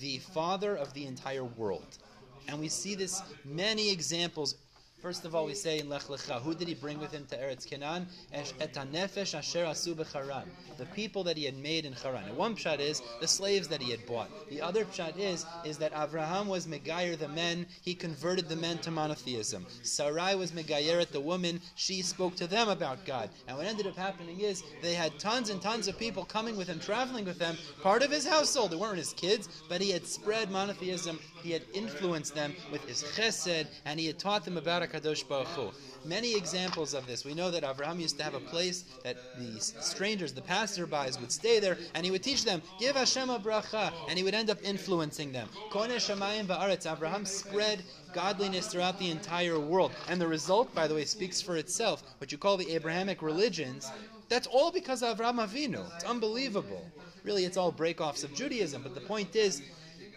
the 0.00 0.18
father 0.18 0.76
of 0.76 0.94
the 0.94 1.04
entire 1.06 1.44
world. 1.44 1.98
And 2.46 2.60
we 2.60 2.68
see 2.68 2.94
this 2.94 3.20
many 3.44 3.90
examples. 3.90 4.54
First 5.02 5.24
of 5.24 5.34
all, 5.34 5.46
we 5.46 5.54
say 5.54 5.80
in 5.80 5.88
Lech 5.88 6.02
Lecha, 6.02 6.40
who 6.40 6.54
did 6.54 6.68
he 6.68 6.74
bring 6.74 7.00
with 7.00 7.10
him 7.10 7.26
to 7.26 7.36
Eretz 7.36 7.68
Canaan? 7.68 8.06
Esh- 8.32 8.52
Et 8.60 8.72
hanefesh 8.72 9.34
asher 9.34 9.64
asu 9.64 9.96
b'charan. 9.96 10.44
The 10.78 10.86
people 10.86 11.24
that 11.24 11.36
he 11.36 11.44
had 11.44 11.58
made 11.58 11.84
in 11.84 11.92
Haran. 11.92 12.22
And 12.22 12.36
one 12.36 12.54
pshat 12.54 12.78
is 12.78 13.02
the 13.20 13.26
slaves 13.26 13.66
that 13.66 13.82
he 13.82 13.90
had 13.90 14.06
bought. 14.06 14.30
The 14.48 14.62
other 14.62 14.84
pshat 14.84 15.18
is 15.18 15.44
is 15.64 15.76
that 15.78 15.92
Avraham 15.92 16.46
was 16.46 16.68
Megayer 16.68 17.18
the 17.18 17.26
men. 17.26 17.66
He 17.82 17.96
converted 17.96 18.48
the 18.48 18.54
men 18.54 18.78
to 18.78 18.92
monotheism. 18.92 19.66
Sarai 19.82 20.36
was 20.36 20.52
Megayeret 20.52 21.10
the 21.10 21.20
woman. 21.20 21.60
She 21.74 22.00
spoke 22.02 22.36
to 22.36 22.46
them 22.46 22.68
about 22.68 23.04
God. 23.04 23.28
And 23.48 23.56
what 23.56 23.66
ended 23.66 23.88
up 23.88 23.96
happening 23.96 24.38
is 24.40 24.62
they 24.82 24.94
had 24.94 25.18
tons 25.18 25.50
and 25.50 25.60
tons 25.60 25.88
of 25.88 25.98
people 25.98 26.24
coming 26.24 26.56
with 26.56 26.68
him, 26.68 26.78
traveling 26.78 27.24
with 27.24 27.40
him, 27.40 27.56
part 27.82 28.04
of 28.04 28.12
his 28.12 28.24
household. 28.24 28.70
They 28.70 28.76
weren't 28.76 28.98
his 28.98 29.14
kids, 29.14 29.48
but 29.68 29.80
he 29.80 29.90
had 29.90 30.06
spread 30.06 30.52
monotheism. 30.52 31.18
He 31.42 31.50
had 31.50 31.62
influenced 31.74 32.36
them 32.36 32.54
with 32.70 32.84
his 32.84 33.02
chesed, 33.02 33.66
and 33.84 33.98
he 33.98 34.06
had 34.06 34.20
taught 34.20 34.44
them 34.44 34.56
about 34.56 34.91
Hakadosh 34.92 35.26
Baruch 35.28 35.48
Hu. 35.48 35.70
Many 36.04 36.34
examples 36.34 36.94
of 36.94 37.06
this. 37.06 37.24
We 37.24 37.34
know 37.34 37.50
that 37.50 37.62
Avraham 37.62 38.00
used 38.00 38.18
to 38.18 38.24
have 38.24 38.34
a 38.34 38.40
place 38.40 38.84
that 39.04 39.16
the 39.38 39.60
strangers, 39.60 40.32
the 40.32 40.42
passerbys, 40.42 41.20
would 41.20 41.32
stay 41.32 41.60
there, 41.60 41.78
and 41.94 42.04
he 42.04 42.10
would 42.10 42.22
teach 42.22 42.44
them, 42.44 42.60
"Give 42.78 42.96
Hashem 42.96 43.30
a 43.30 43.38
bracha," 43.38 43.92
and 44.08 44.18
he 44.18 44.24
would 44.24 44.34
end 44.34 44.50
up 44.50 44.58
influencing 44.62 45.32
them. 45.32 45.48
Koneh 45.70 45.96
Shamayim 45.96 46.46
va'aretz. 46.46 46.86
Avraham 46.86 47.26
spread 47.26 47.84
godliness 48.12 48.66
throughout 48.66 48.98
the 48.98 49.10
entire 49.10 49.58
world, 49.58 49.92
and 50.08 50.20
the 50.20 50.26
result, 50.26 50.74
by 50.74 50.86
the 50.86 50.94
way, 50.94 51.04
speaks 51.04 51.40
for 51.40 51.56
itself. 51.56 52.02
What 52.18 52.32
you 52.32 52.38
call 52.38 52.56
the 52.56 52.72
Abrahamic 52.72 53.22
religions, 53.22 53.90
that's 54.28 54.46
all 54.46 54.70
because 54.72 55.02
of 55.02 55.18
Avraham 55.18 55.46
Avinu. 55.46 55.94
It's 55.94 56.04
unbelievable. 56.04 56.84
Really, 57.22 57.44
it's 57.44 57.56
all 57.56 57.70
break-offs 57.70 58.24
of 58.24 58.34
Judaism, 58.34 58.82
but 58.82 58.94
the 58.94 59.00
point 59.00 59.36
is. 59.36 59.62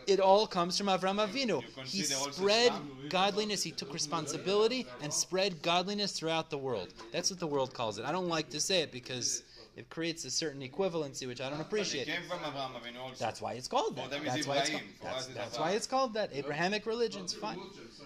It 0.08 0.20
all 0.20 0.46
comes 0.46 0.78
from 0.78 0.88
Avram 0.88 1.26
Avinu. 1.26 1.64
He 1.84 2.04
spread 2.04 2.72
godliness. 3.10 3.64
He 3.64 3.72
took 3.72 3.94
responsibility 3.94 4.86
and 5.02 5.12
spread 5.12 5.62
godliness 5.62 6.12
throughout 6.12 6.50
the 6.50 6.58
world. 6.58 6.94
That's 7.12 7.30
what 7.32 7.40
the 7.40 7.48
world 7.48 7.74
calls 7.74 7.98
it. 7.98 8.06
I 8.06 8.12
don't 8.12 8.30
like 8.30 8.50
to 8.52 8.60
say 8.60 8.82
it 8.82 8.92
because 8.92 9.44
it 9.76 9.90
creates 9.90 10.24
a 10.26 10.32
certain 10.32 10.62
equivalency, 10.62 11.28
which 11.28 11.42
I 11.42 11.50
don't 11.50 11.60
appreciate. 11.60 12.08
came 12.08 12.22
from 12.30 12.40
Abraham 12.40 12.72
Avinu 12.72 13.00
also. 13.00 13.16
That's 13.24 13.42
why 13.42 13.54
it's 13.54 13.68
called 13.68 13.96
that. 13.98 14.06
For 14.06 14.10
them 14.12 14.26
is 14.26 14.34
That's 14.34 14.48
why 14.48 14.58
it's 14.58 14.70
called, 14.70 14.84
that's, 15.02 15.26
that's 15.28 15.60
why 15.60 15.72
it's 15.72 15.88
called 15.88 16.14
that. 16.14 16.30
Abrahamic 16.34 16.86
religion's 16.86 17.34
fine. 17.34 17.60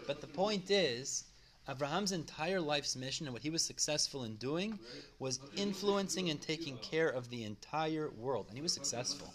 But 0.08 0.22
the 0.22 0.28
point 0.28 0.72
is, 0.72 1.26
Abraham's 1.70 2.12
entire 2.12 2.60
life's 2.60 2.96
mission 2.96 3.28
and 3.28 3.34
what 3.34 3.44
he 3.44 3.52
was 3.52 3.62
successful 3.64 4.24
in 4.24 4.36
doing 4.38 4.80
was 5.20 5.40
influencing 5.56 6.32
and 6.32 6.42
taking 6.42 6.78
care 6.78 7.10
of 7.10 7.30
the 7.30 7.44
entire 7.44 8.10
world. 8.18 8.48
And 8.48 8.58
he 8.58 8.64
was 8.64 8.74
successful. 8.74 9.32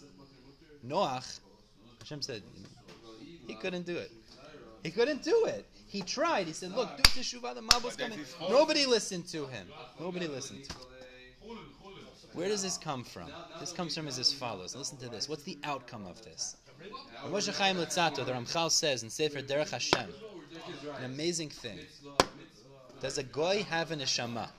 Noach, 0.85 1.39
Hashem 2.05 2.21
said, 2.21 2.43
he 3.47 3.55
couldn't 3.55 3.87
do 3.87 3.97
it. 3.97 4.11
He 4.83 4.91
couldn't 4.91 5.23
do 5.23 5.45
it. 5.45 5.65
He 5.87 6.03
tried. 6.03 6.45
He 6.45 6.53
said, 6.53 6.71
look, 6.73 6.95
do 6.97 7.01
teshuvah, 7.01 7.55
the 7.55 7.63
But 7.63 7.97
coming. 7.97 8.19
Nobody 8.47 8.85
listened 8.85 9.27
to 9.29 9.47
him. 9.47 9.67
Nobody 9.99 10.27
listened 10.27 10.65
to 10.65 10.73
him. 10.75 11.57
Where 12.33 12.47
does 12.47 12.61
this 12.61 12.77
come 12.77 13.03
from? 13.03 13.31
This 13.59 13.71
comes 13.71 13.95
from 13.95 14.07
as 14.07 14.31
follows. 14.31 14.75
Listen 14.75 14.99
to 14.99 15.09
this. 15.09 15.27
What's 15.27 15.41
the 15.41 15.57
outcome 15.63 16.05
of 16.05 16.23
this? 16.23 16.57
Moshe 17.25 17.57
Chaim 17.57 17.77
Luzzatto, 17.77 18.23
the 18.23 18.33
Ramchal 18.33 18.69
says 18.69 19.01
in 19.01 19.09
Sefer 19.09 19.41
Derech 19.41 19.71
Hashem, 19.71 20.09
an 20.99 21.05
amazing 21.05 21.49
thing. 21.49 21.79
Does 23.01 23.17
a 23.17 23.23
goy 23.23 23.63
have 23.63 23.89
a 23.91 23.95
neshama? 23.95 24.49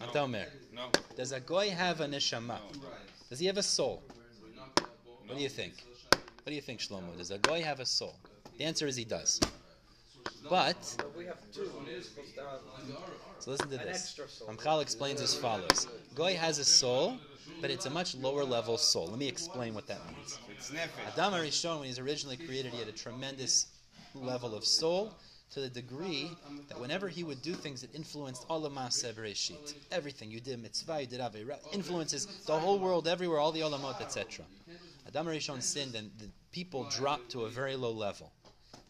Atomer. 0.00 0.46
No. 0.74 0.88
Does 1.14 1.32
a 1.32 1.40
goy 1.40 1.68
have 1.68 2.00
a 2.00 2.06
neshama? 2.06 2.56
Does 3.28 3.38
he 3.38 3.46
have 3.46 3.58
a 3.58 3.62
soul? 3.62 4.02
What 5.26 5.36
do 5.36 5.42
you 5.42 5.50
think? 5.50 5.74
What 6.44 6.50
do 6.50 6.56
you 6.56 6.60
think, 6.60 6.80
Shlomo? 6.80 7.16
Does 7.16 7.30
a 7.30 7.38
goy 7.38 7.62
have 7.62 7.80
a 7.80 7.86
soul? 7.86 8.16
The 8.58 8.64
answer 8.64 8.86
is 8.86 8.96
he 8.96 9.06
does. 9.06 9.40
But 10.50 10.76
So 13.38 13.50
listen 13.50 13.70
to 13.70 13.78
this. 13.78 14.20
Ramchal 14.46 14.82
explains 14.82 15.22
as 15.22 15.34
follows: 15.34 15.88
Goy 16.14 16.34
has 16.34 16.58
a 16.58 16.64
soul, 16.64 17.16
but 17.62 17.70
it's 17.70 17.86
a 17.86 17.90
much 17.90 18.14
lower 18.14 18.44
level 18.44 18.76
soul. 18.76 19.06
Let 19.06 19.18
me 19.18 19.26
explain 19.26 19.72
what 19.72 19.86
that 19.86 20.00
means. 20.14 20.38
Adam 21.16 21.32
Arishon, 21.32 21.78
when 21.78 21.86
he's 21.86 21.98
originally 21.98 22.36
created, 22.36 22.72
he 22.72 22.78
had 22.78 22.88
a 22.88 22.92
tremendous 22.92 23.68
level 24.14 24.54
of 24.54 24.66
soul 24.66 25.14
to 25.50 25.60
the 25.60 25.70
degree 25.70 26.30
that 26.68 26.78
whenever 26.78 27.08
he 27.08 27.24
would 27.24 27.40
do 27.40 27.54
things, 27.54 27.82
it 27.82 27.90
influenced 27.94 28.44
all 28.50 28.66
of 28.66 28.72
Maaseh 28.72 29.14
Bereshit. 29.14 29.74
Everything 29.92 30.30
you 30.30 30.40
did, 30.40 30.60
mitzvah, 30.60 31.00
you 31.00 31.06
did 31.06 31.20
avera, 31.20 31.56
influences 31.72 32.26
the 32.44 32.58
whole 32.58 32.78
world, 32.78 33.08
everywhere, 33.08 33.38
all 33.38 33.52
the 33.52 33.60
olamot, 33.60 34.00
etc. 34.02 34.44
Adam 35.16 35.32
Arishon 35.32 35.62
sinned, 35.62 35.94
and 35.94 36.10
the 36.18 36.28
people 36.50 36.84
dropped 36.90 37.30
to 37.30 37.42
a 37.42 37.48
very 37.48 37.76
low 37.76 37.92
level. 37.92 38.32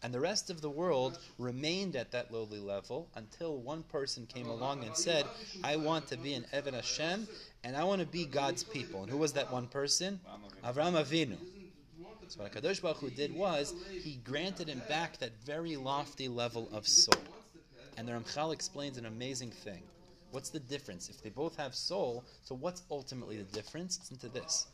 And 0.01 0.13
the 0.13 0.19
rest 0.19 0.49
of 0.49 0.61
the 0.61 0.69
world 0.69 1.19
remained 1.37 1.95
at 1.95 2.11
that 2.11 2.31
lowly 2.31 2.59
level 2.59 3.09
until 3.15 3.57
one 3.57 3.83
person 3.83 4.25
came 4.27 4.47
along 4.47 4.83
and 4.83 4.95
said, 4.95 5.25
I 5.63 5.77
want 5.77 6.07
to 6.07 6.17
be 6.17 6.33
an 6.33 6.45
Eved 6.53 6.73
Hashem 6.73 7.27
and 7.63 7.75
I 7.75 7.83
want 7.83 8.01
to 8.01 8.07
be 8.07 8.25
God's 8.25 8.63
people. 8.63 9.01
And 9.01 9.09
who 9.09 9.17
was 9.17 9.33
that 9.33 9.51
one 9.51 9.67
person? 9.67 10.19
Avram 10.63 10.93
Avinu. 10.93 11.37
So 12.27 12.41
what 12.41 12.51
HaKadosh 12.51 12.81
Baruch 12.81 12.97
Hu 12.97 13.09
did 13.09 13.33
was, 13.35 13.73
he 13.89 14.19
granted 14.23 14.67
him 14.67 14.81
back 14.87 15.17
that 15.17 15.31
very 15.43 15.75
lofty 15.75 16.27
level 16.27 16.69
of 16.71 16.87
soul. 16.87 17.21
And 17.97 18.07
the 18.07 18.11
Ramchal 18.13 18.53
explains 18.53 18.97
an 18.97 19.05
amazing 19.05 19.51
thing. 19.51 19.81
What's 20.31 20.49
the 20.49 20.59
difference? 20.59 21.09
If 21.09 21.21
they 21.23 21.29
both 21.29 21.55
have 21.57 21.73
soul, 21.73 22.25
so 22.43 22.55
what's 22.55 22.83
ultimately 22.91 23.37
the 23.37 23.43
difference? 23.43 23.99
Listen 23.99 24.17
to 24.17 24.29
this. 24.29 24.67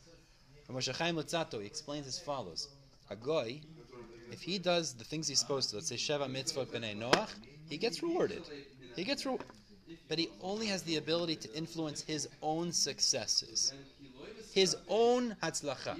From 0.64 0.76
Moshe 0.76 0.94
Chaim 0.96 1.16
Luzzatto, 1.16 1.60
he 1.60 1.66
explains 1.66 2.06
as 2.06 2.18
follows. 2.18 2.68
A 3.10 3.16
goy, 3.16 3.60
if 4.30 4.40
he 4.40 4.58
does 4.58 4.94
the 4.94 5.04
things 5.04 5.28
he's 5.28 5.40
supposed 5.40 5.70
to, 5.70 5.76
let's 5.76 5.88
say 5.88 5.96
Sheva 5.96 6.30
Mitzvot 6.30 6.66
B'nai 6.66 6.96
Noach, 6.96 7.30
he 7.68 7.76
gets 7.76 8.02
rewarded. 8.02 8.42
He 8.96 9.04
gets 9.04 9.24
rewarded. 9.24 9.46
But 10.08 10.18
he 10.18 10.30
only 10.40 10.66
has 10.66 10.82
the 10.82 10.96
ability 10.96 11.36
to 11.36 11.54
influence 11.54 12.02
his 12.02 12.28
own 12.42 12.72
successes. 12.72 13.72
His 14.54 14.76
own 14.88 15.36
hatzlacha. 15.42 15.96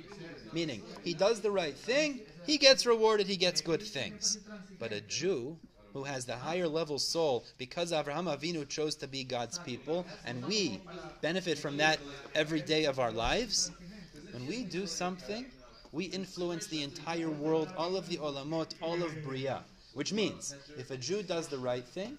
Meaning, 0.53 0.83
he 1.05 1.15
does 1.15 1.41
the 1.41 1.51
right 1.51 1.75
thing, 1.75 2.21
he 2.47 2.59
gets 2.59 2.87
rewarded, 2.87 3.27
he 3.27 3.37
gets 3.37 3.61
good 3.61 3.83
things. 3.83 4.39
But 4.79 4.93
a 4.93 5.01
Jew 5.03 5.59
who 5.93 6.05
has 6.05 6.25
the 6.25 6.37
higher 6.37 6.69
level 6.69 6.99
soul, 6.99 7.45
because 7.59 7.93
Avraham 7.93 8.35
Avinu 8.35 8.67
chose 8.69 8.95
to 8.97 9.09
be 9.09 9.25
God's 9.25 9.59
people, 9.59 10.07
and 10.25 10.45
we 10.47 10.81
benefit 11.21 11.59
from 11.59 11.77
that 11.79 11.99
every 12.35 12.61
day 12.61 12.85
of 12.85 12.99
our 12.99 13.13
lives, 13.13 13.71
when 14.33 14.47
we 14.47 14.65
do 14.65 14.87
something, 14.87 15.47
we 15.93 16.05
influence 16.07 16.67
the 16.67 16.83
entire 16.83 17.31
world, 17.31 17.73
all 17.77 17.97
of 17.97 18.09
the 18.09 18.17
olamot, 18.17 18.75
all 18.81 19.03
of 19.03 19.23
Bria. 19.23 19.63
Which 19.95 20.13
means, 20.13 20.55
if 20.79 20.91
a 20.91 20.97
Jew 20.97 21.23
does 21.23 21.49
the 21.49 21.59
right 21.59 21.85
thing, 21.85 22.17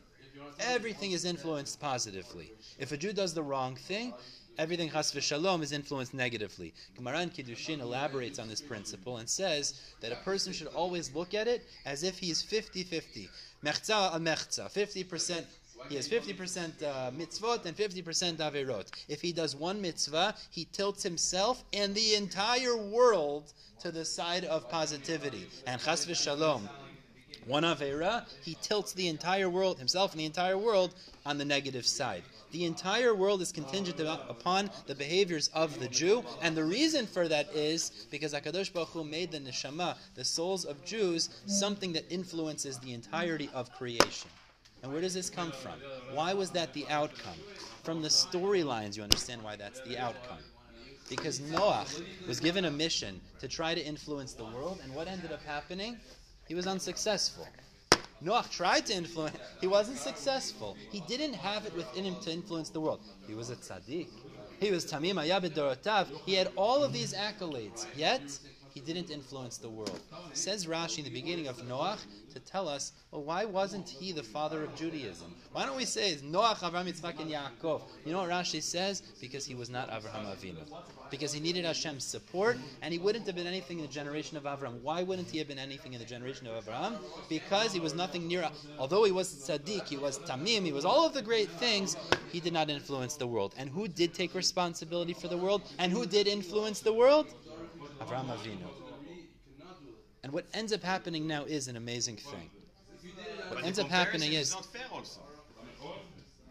everything 0.59 1.11
is 1.11 1.25
influenced 1.25 1.79
positively. 1.79 2.51
If 2.77 2.91
a 2.91 2.97
Jew 2.97 3.13
does 3.13 3.33
the 3.33 3.41
wrong 3.41 3.75
thing, 3.75 4.13
everything 4.59 4.91
chas 4.91 5.11
v'shalom 5.11 5.63
is 5.63 5.71
influenced 5.71 6.13
negatively. 6.13 6.73
Gemara 6.95 7.21
in 7.21 7.29
Kiddushin 7.31 7.79
elaborates 7.79 8.37
on 8.37 8.47
this 8.47 8.61
principle 8.61 9.17
and 9.17 9.27
says 9.27 9.73
that 10.01 10.11
a 10.11 10.17
person 10.17 10.53
should 10.53 10.67
always 10.67 11.13
look 11.15 11.33
at 11.33 11.47
it 11.47 11.65
as 11.85 12.03
if 12.03 12.19
he 12.19 12.29
is 12.29 12.43
50-50. 12.43 13.27
Mechza 13.65 14.13
al 14.13 14.19
mechza, 14.19 14.71
50% 14.71 15.45
he 15.89 15.95
has 15.95 16.07
50% 16.07 16.83
uh, 16.83 17.11
mitzvot 17.11 17.65
and 17.65 17.75
50% 17.75 18.37
averot. 18.37 18.87
If 19.07 19.21
he 19.21 19.31
does 19.31 19.55
one 19.55 19.81
mitzvah, 19.81 20.35
he 20.49 20.65
tilts 20.71 21.03
himself 21.03 21.63
and 21.73 21.93
the 21.93 22.15
entire 22.15 22.77
world 22.77 23.53
to 23.79 23.91
the 23.91 24.05
side 24.05 24.45
of 24.45 24.69
positivity. 24.69 25.47
And 25.67 25.81
chas 25.81 26.05
v'shalom, 26.05 26.69
one 27.45 27.63
Avera, 27.63 28.25
he 28.41 28.55
tilts 28.61 28.93
the 28.93 29.07
entire 29.07 29.49
world, 29.49 29.77
himself 29.77 30.11
and 30.11 30.19
the 30.21 30.25
entire 30.25 30.57
world, 30.57 30.95
on 31.25 31.37
the 31.37 31.45
negative 31.45 31.85
side. 31.85 32.23
The 32.51 32.65
entire 32.65 33.15
world 33.15 33.41
is 33.41 33.51
contingent 33.51 33.99
upon 33.99 34.69
the 34.85 34.95
behaviors 34.95 35.49
of 35.49 35.79
the 35.79 35.87
Jew, 35.87 36.23
and 36.41 36.55
the 36.55 36.63
reason 36.63 37.07
for 37.07 37.27
that 37.27 37.51
is 37.53 38.07
because 38.11 38.33
Hakadosh 38.33 38.71
Baruch 38.71 38.89
Hu 38.89 39.03
made 39.03 39.31
the 39.31 39.39
neshama, 39.39 39.97
the 40.15 40.23
souls 40.23 40.63
of 40.63 40.85
Jews, 40.85 41.29
something 41.47 41.93
that 41.93 42.05
influences 42.11 42.77
the 42.79 42.93
entirety 42.93 43.49
of 43.53 43.71
creation. 43.73 44.29
And 44.83 44.91
where 44.91 45.01
does 45.01 45.13
this 45.13 45.29
come 45.29 45.51
from? 45.51 45.79
Why 46.13 46.33
was 46.33 46.51
that 46.51 46.73
the 46.73 46.85
outcome? 46.89 47.39
From 47.83 48.01
the 48.01 48.09
storylines, 48.09 48.97
you 48.97 49.03
understand 49.03 49.41
why 49.41 49.55
that's 49.55 49.79
the 49.81 49.97
outcome. 49.97 50.39
Because 51.09 51.39
Noah 51.39 51.85
was 52.27 52.39
given 52.39 52.65
a 52.65 52.71
mission 52.71 53.19
to 53.39 53.47
try 53.47 53.73
to 53.73 53.81
influence 53.81 54.33
the 54.33 54.43
world, 54.43 54.79
and 54.83 54.93
what 54.93 55.07
ended 55.07 55.31
up 55.31 55.41
happening? 55.43 55.97
He 56.47 56.55
was 56.55 56.67
unsuccessful. 56.67 57.47
Noah 58.21 58.45
tried 58.51 58.85
to 58.87 58.93
influence, 58.93 59.37
he 59.59 59.67
wasn't 59.67 59.97
successful. 59.97 60.77
He 60.91 61.01
didn't 61.01 61.33
have 61.33 61.65
it 61.65 61.75
within 61.75 62.05
him 62.05 62.15
to 62.21 62.31
influence 62.31 62.69
the 62.69 62.79
world. 62.79 63.01
He 63.27 63.35
was 63.35 63.49
a 63.49 63.55
tzaddik. 63.55 64.07
He 64.59 64.71
was 64.71 64.85
Tamim 64.85 65.15
Ayabid 65.15 65.51
Dorotav. 65.51 66.07
He 66.25 66.33
had 66.33 66.49
all 66.55 66.83
of 66.83 66.93
these 66.93 67.13
accolades, 67.13 67.85
yet 67.97 68.21
he 68.73 68.79
didn't 68.79 69.11
influence 69.11 69.57
the 69.57 69.69
world. 69.69 69.99
Says 70.33 70.65
Rashi 70.65 70.99
in 70.99 71.03
the 71.03 71.09
beginning 71.11 71.47
of 71.47 71.57
Noach 71.57 71.99
to 72.33 72.39
tell 72.39 72.67
us, 72.67 72.93
well, 73.11 73.23
why 73.23 73.45
wasn't 73.45 73.87
he 73.87 74.11
the 74.11 74.23
father 74.23 74.63
of 74.63 74.75
Judaism? 74.75 75.33
Why 75.51 75.65
don't 75.65 75.77
we 75.77 75.85
say 75.85 76.11
it's 76.11 76.23
Noach, 76.23 76.57
Avraham, 76.57 76.91
Yitzchak, 76.91 77.19
and 77.19 77.29
Yaakov? 77.29 77.81
You 78.05 78.13
know 78.13 78.19
what 78.19 78.29
Rashi 78.29 78.61
says? 78.61 79.01
Because 79.21 79.45
he 79.45 79.53
was 79.53 79.69
not 79.69 79.91
Avraham 79.91 80.25
Avinu. 80.25 80.63
Because 81.11 81.31
he 81.31 81.39
needed 81.39 81.65
Hashem's 81.65 82.03
support, 82.03 82.57
and 82.81 82.91
he 82.91 82.99
wouldn't 82.99 83.27
have 83.27 83.35
been 83.35 83.45
anything 83.45 83.77
in 83.77 83.85
the 83.85 83.91
generation 83.91 84.37
of 84.37 84.43
Avraham. 84.43 84.81
Why 84.81 85.03
wouldn't 85.03 85.29
he 85.29 85.37
have 85.37 85.47
been 85.47 85.59
anything 85.59 85.93
in 85.93 85.99
the 85.99 86.05
generation 86.05 86.47
of 86.47 86.65
Avraham? 86.65 86.97
Because 87.29 87.71
he 87.71 87.79
was 87.79 87.93
nothing 87.93 88.27
near, 88.27 88.49
although 88.79 89.03
he 89.03 89.11
was 89.11 89.31
tzaddik, 89.47 89.87
he 89.87 89.97
was 89.97 90.17
tamim, 90.19 90.63
he 90.65 90.71
was 90.71 90.85
all 90.85 91.05
of 91.05 91.13
the 91.13 91.21
great 91.21 91.49
things, 91.51 91.95
he 92.31 92.39
did 92.39 92.53
not 92.53 92.69
influence 92.69 93.15
the 93.15 93.27
world. 93.27 93.53
And 93.57 93.69
who 93.69 93.87
did 93.87 94.15
take 94.15 94.33
responsibility 94.33 95.13
for 95.13 95.27
the 95.27 95.37
world? 95.37 95.61
And 95.77 95.91
who 95.91 96.07
did 96.07 96.27
influence 96.27 96.79
the 96.79 96.93
world? 96.93 97.27
Avraham 98.03 98.27
Avinu. 98.27 98.67
And 100.23 100.31
what 100.31 100.45
ends 100.53 100.71
up 100.71 100.81
happening 100.83 101.27
now 101.27 101.43
is 101.43 101.67
an 101.67 101.75
amazing 101.75 102.17
thing. 102.17 102.49
What 103.49 103.55
But 103.55 103.65
ends 103.65 103.79
up 103.79 103.89
happening 103.89 104.31
comparison 104.31 104.41
is 104.41 104.53
not 104.53 104.65
fair 104.65 104.85
also 104.91 105.19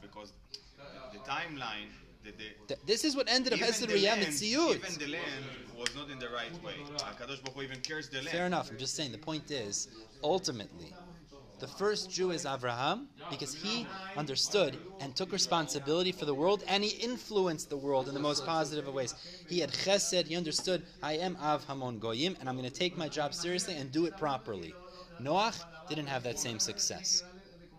because 0.02 0.32
the 1.12 1.18
timeline, 1.20 1.88
the, 2.22 2.32
the 2.32 2.44
th- 2.68 2.80
this 2.86 3.04
is 3.04 3.16
what 3.16 3.28
ended 3.30 3.54
up 3.54 3.62
as 3.62 3.80
the 3.80 3.86
land, 3.86 3.98
even 3.98 4.98
the 4.98 5.06
land 5.06 5.44
was 5.78 5.94
not 5.96 6.10
in 6.10 6.18
the 6.18 6.28
right 6.28 6.52
way. 6.62 6.74
Hakadosh 6.98 7.42
Baruch 7.42 7.54
Hu 7.54 7.62
even 7.62 7.80
cursed 7.80 8.12
the 8.12 8.18
land. 8.18 8.28
Fair 8.28 8.46
enough. 8.46 8.70
I'm 8.70 8.78
just 8.78 8.94
saying 8.94 9.12
the 9.12 9.18
point 9.18 9.50
is, 9.50 9.88
ultimately, 10.22 10.92
the 11.62 11.68
first 11.68 12.10
Jew 12.10 12.32
is 12.32 12.44
Avraham 12.44 13.06
because 13.30 13.54
he 13.54 13.86
understood 14.16 14.76
and 14.98 15.14
took 15.14 15.30
responsibility 15.30 16.10
for 16.10 16.24
the 16.24 16.34
world 16.34 16.64
and 16.66 16.82
he 16.82 16.90
influenced 17.00 17.70
the 17.70 17.76
world 17.76 18.08
in 18.08 18.14
the 18.14 18.20
most 18.20 18.44
positive 18.44 18.88
of 18.88 18.94
ways. 18.94 19.14
He 19.48 19.60
had 19.60 19.70
chesed, 19.70 20.26
he 20.26 20.34
understood, 20.34 20.82
I 21.04 21.12
am 21.18 21.36
Av 21.40 21.64
Hamon 21.66 22.00
Goyim 22.00 22.36
and 22.40 22.48
I'm 22.48 22.56
going 22.56 22.68
to 22.68 22.74
take 22.74 22.98
my 22.98 23.08
job 23.08 23.32
seriously 23.32 23.76
and 23.76 23.92
do 23.92 24.06
it 24.06 24.16
properly. 24.16 24.74
Noach 25.20 25.62
didn't 25.88 26.08
have 26.08 26.24
that 26.24 26.40
same 26.40 26.58
success. 26.58 27.22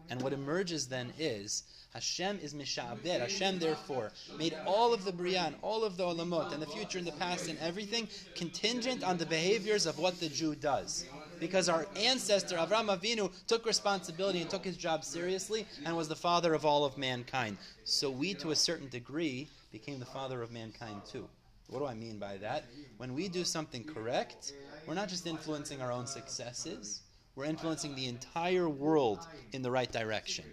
And 0.09 0.21
what 0.21 0.31
emerges 0.31 0.87
then 0.87 1.11
is 1.19 1.63
Hashem 1.93 2.39
is 2.41 2.53
Mishabed. 2.53 3.19
Hashem, 3.19 3.59
therefore, 3.59 4.13
made 4.39 4.55
all 4.65 4.93
of 4.93 5.03
the 5.03 5.11
Brian, 5.11 5.55
all 5.61 5.83
of 5.83 5.97
the 5.97 6.03
Olamot, 6.03 6.53
and 6.53 6.61
the 6.61 6.67
future 6.67 6.97
and 6.97 7.05
the 7.05 7.11
past 7.13 7.49
and 7.49 7.59
everything 7.59 8.07
contingent 8.33 9.03
on 9.03 9.17
the 9.17 9.25
behaviors 9.25 9.85
of 9.85 9.99
what 9.99 10.19
the 10.19 10.29
Jew 10.29 10.55
does. 10.55 11.05
Because 11.43 11.67
our 11.67 11.85
ancestor, 11.97 12.55
Avram 12.55 12.87
Avinu, 12.87 13.29
took 13.47 13.65
responsibility 13.65 14.39
and 14.39 14.49
took 14.49 14.63
his 14.63 14.77
job 14.77 15.03
seriously 15.03 15.67
and 15.83 15.93
was 15.97 16.07
the 16.07 16.15
father 16.15 16.53
of 16.53 16.63
all 16.63 16.85
of 16.85 16.97
mankind. 16.97 17.57
So 17.83 18.09
we, 18.09 18.33
to 18.35 18.51
a 18.51 18.55
certain 18.55 18.87
degree, 18.87 19.49
became 19.69 19.99
the 19.99 20.05
father 20.05 20.41
of 20.41 20.53
mankind 20.53 21.01
too. 21.05 21.27
What 21.67 21.79
do 21.79 21.85
I 21.85 21.95
mean 21.95 22.17
by 22.17 22.37
that? 22.37 22.63
When 22.95 23.13
we 23.13 23.27
do 23.27 23.43
something 23.43 23.83
correct, 23.83 24.53
we're 24.87 24.93
not 24.93 25.09
just 25.09 25.27
influencing 25.27 25.81
our 25.81 25.91
own 25.91 26.07
successes, 26.07 27.01
we're 27.35 27.43
influencing 27.43 27.93
the 27.93 28.07
entire 28.07 28.69
world 28.69 29.27
in 29.51 29.61
the 29.61 29.69
right 29.69 29.91
direction. 29.91 30.45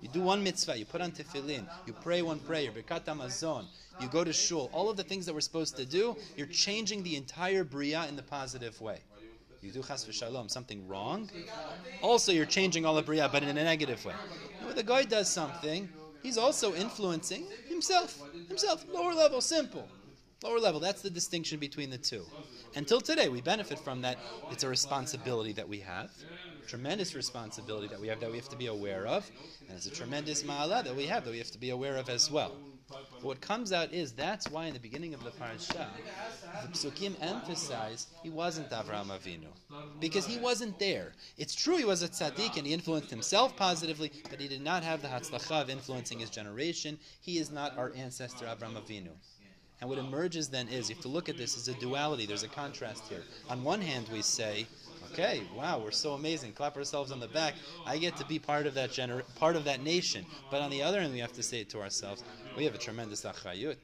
You 0.00 0.08
do 0.08 0.20
one 0.20 0.42
mitzvah, 0.42 0.76
you 0.76 0.84
put 0.84 1.00
on 1.00 1.12
tefillin, 1.12 1.68
you 1.86 1.92
pray 1.92 2.22
one 2.22 2.40
prayer, 2.40 2.72
birkat 2.72 3.04
hamazon, 3.04 3.66
you 4.00 4.08
go 4.08 4.24
to 4.24 4.32
shul, 4.32 4.68
all 4.72 4.90
of 4.90 4.96
the 4.96 5.04
things 5.04 5.26
that 5.26 5.32
we're 5.32 5.40
supposed 5.42 5.76
to 5.76 5.86
do, 5.86 6.16
you're 6.36 6.48
changing 6.48 7.04
the 7.04 7.14
entire 7.14 7.62
bria 7.62 8.08
in 8.08 8.16
the 8.16 8.22
positive 8.24 8.80
way. 8.80 8.98
You 9.64 9.72
do 9.72 9.82
chas 9.82 10.04
v'shalom, 10.04 10.50
something 10.50 10.86
wrong, 10.86 11.30
also 12.02 12.32
you're 12.32 12.44
changing 12.44 12.84
all 12.84 12.98
of 12.98 13.06
bria, 13.06 13.30
but 13.32 13.42
in 13.42 13.48
a 13.48 13.64
negative 13.64 14.04
way. 14.04 14.12
When 14.62 14.76
the 14.76 14.82
guy 14.82 15.04
does 15.04 15.30
something, 15.30 15.88
he's 16.22 16.36
also 16.36 16.74
influencing 16.74 17.46
himself, 17.66 18.22
himself, 18.46 18.84
lower 18.92 19.14
level, 19.14 19.40
simple. 19.40 19.88
Lower 20.42 20.60
level, 20.60 20.80
that's 20.80 21.00
the 21.00 21.08
distinction 21.08 21.58
between 21.58 21.88
the 21.88 21.96
two. 21.96 22.26
Until 22.76 23.00
today, 23.00 23.30
we 23.30 23.40
benefit 23.40 23.78
from 23.78 24.02
that. 24.02 24.18
It's 24.50 24.64
a 24.64 24.68
responsibility 24.68 25.54
that 25.54 25.66
we 25.66 25.80
have, 25.80 26.10
tremendous 26.66 27.14
responsibility 27.14 27.88
that 27.88 27.98
we 27.98 28.08
have 28.08 28.20
that 28.20 28.30
we 28.30 28.36
have 28.36 28.50
to 28.50 28.56
be 28.56 28.66
aware 28.66 29.06
of, 29.06 29.30
and 29.66 29.78
it's 29.78 29.86
a 29.86 29.90
tremendous 29.90 30.42
ma'ala 30.42 30.84
that 30.84 30.94
we 30.94 31.06
have 31.06 31.24
that 31.24 31.30
we 31.30 31.38
have 31.38 31.52
to 31.52 31.58
be 31.58 31.70
aware 31.70 31.96
of 31.96 32.10
as 32.10 32.30
well. 32.30 32.52
What 33.22 33.40
comes 33.40 33.72
out 33.72 33.92
is 33.92 34.12
that's 34.12 34.50
why 34.50 34.66
in 34.66 34.74
the 34.74 34.80
beginning 34.80 35.14
of 35.14 35.24
the 35.24 35.30
parasha, 35.30 35.88
the 36.62 36.68
psukim 36.68 37.14
emphasize 37.20 38.08
he 38.22 38.30
wasn't 38.30 38.70
Avraham 38.70 39.06
Avinu 39.06 39.48
because 40.00 40.26
he 40.26 40.38
wasn't 40.38 40.78
there. 40.78 41.12
It's 41.38 41.54
true 41.54 41.76
he 41.76 41.84
was 41.84 42.02
a 42.02 42.08
tzaddik 42.08 42.56
and 42.56 42.66
he 42.66 42.74
influenced 42.74 43.10
himself 43.10 43.56
positively, 43.56 44.12
but 44.30 44.40
he 44.40 44.48
did 44.48 44.60
not 44.60 44.84
have 44.84 45.00
the 45.00 45.08
hatzlacha 45.08 45.62
of 45.62 45.70
influencing 45.70 46.18
his 46.18 46.30
generation. 46.30 46.98
He 47.20 47.38
is 47.38 47.50
not 47.50 47.76
our 47.78 47.92
ancestor 47.96 48.44
Avraham 48.46 48.76
Avinu. 48.76 49.12
And 49.80 49.90
what 49.90 49.98
emerges 49.98 50.48
then 50.48 50.68
is, 50.68 50.88
you 50.88 50.94
have 50.94 51.02
to 51.02 51.08
look 51.08 51.28
at 51.28 51.36
this 51.36 51.56
as 51.56 51.68
a 51.68 51.74
duality. 51.74 52.26
There's 52.26 52.42
a 52.42 52.48
contrast 52.48 53.04
here. 53.08 53.22
On 53.50 53.64
one 53.64 53.80
hand, 53.80 54.08
we 54.12 54.22
say, 54.22 54.66
okay, 55.14 55.42
wow, 55.56 55.78
we're 55.78 55.90
so 55.92 56.14
amazing. 56.14 56.52
Clap 56.52 56.76
ourselves 56.76 57.12
on 57.12 57.20
the 57.20 57.28
back. 57.28 57.54
I 57.86 57.98
get 57.98 58.16
to 58.16 58.24
be 58.26 58.38
part 58.38 58.66
of 58.66 58.74
that 58.74 58.90
gener- 58.90 59.22
part 59.36 59.56
of 59.56 59.64
that 59.64 59.82
nation. 59.82 60.26
But 60.50 60.60
on 60.60 60.70
the 60.70 60.82
other 60.82 61.00
hand, 61.00 61.12
we 61.12 61.20
have 61.20 61.32
to 61.34 61.42
say 61.42 61.60
it 61.60 61.70
to 61.70 61.80
ourselves, 61.80 62.24
we 62.56 62.64
have 62.64 62.74
a 62.74 62.78
tremendous 62.78 63.24
achrayut. 63.24 63.76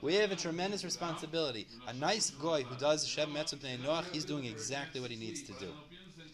We 0.00 0.14
have 0.14 0.30
a 0.30 0.36
tremendous 0.36 0.84
responsibility. 0.84 1.66
A 1.88 1.92
nice 1.92 2.30
guy 2.30 2.62
who 2.62 2.76
does 2.76 3.06
Sheva 3.06 3.32
Mitzvot 3.32 3.78
Noach, 3.78 4.04
he's 4.12 4.24
doing 4.24 4.44
exactly 4.44 5.00
what 5.00 5.10
he 5.10 5.16
needs 5.16 5.42
to 5.42 5.52
do. 5.54 5.72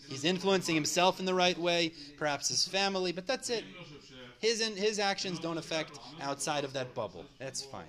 He's 0.09 0.25
influencing 0.25 0.75
himself 0.75 1.19
in 1.19 1.25
the 1.25 1.33
right 1.33 1.57
way, 1.57 1.93
perhaps 2.19 2.49
his 2.49 2.67
family, 2.67 3.13
but 3.13 3.27
that's 3.27 3.49
it. 3.49 3.65
His, 4.41 4.61
his 4.61 4.99
actions 4.99 5.39
don't 5.39 5.57
affect 5.57 5.99
outside 6.21 6.65
of 6.65 6.75
that 6.75 6.95
bubble. 6.95 7.25
That's 7.39 7.63
fine. 7.63 7.85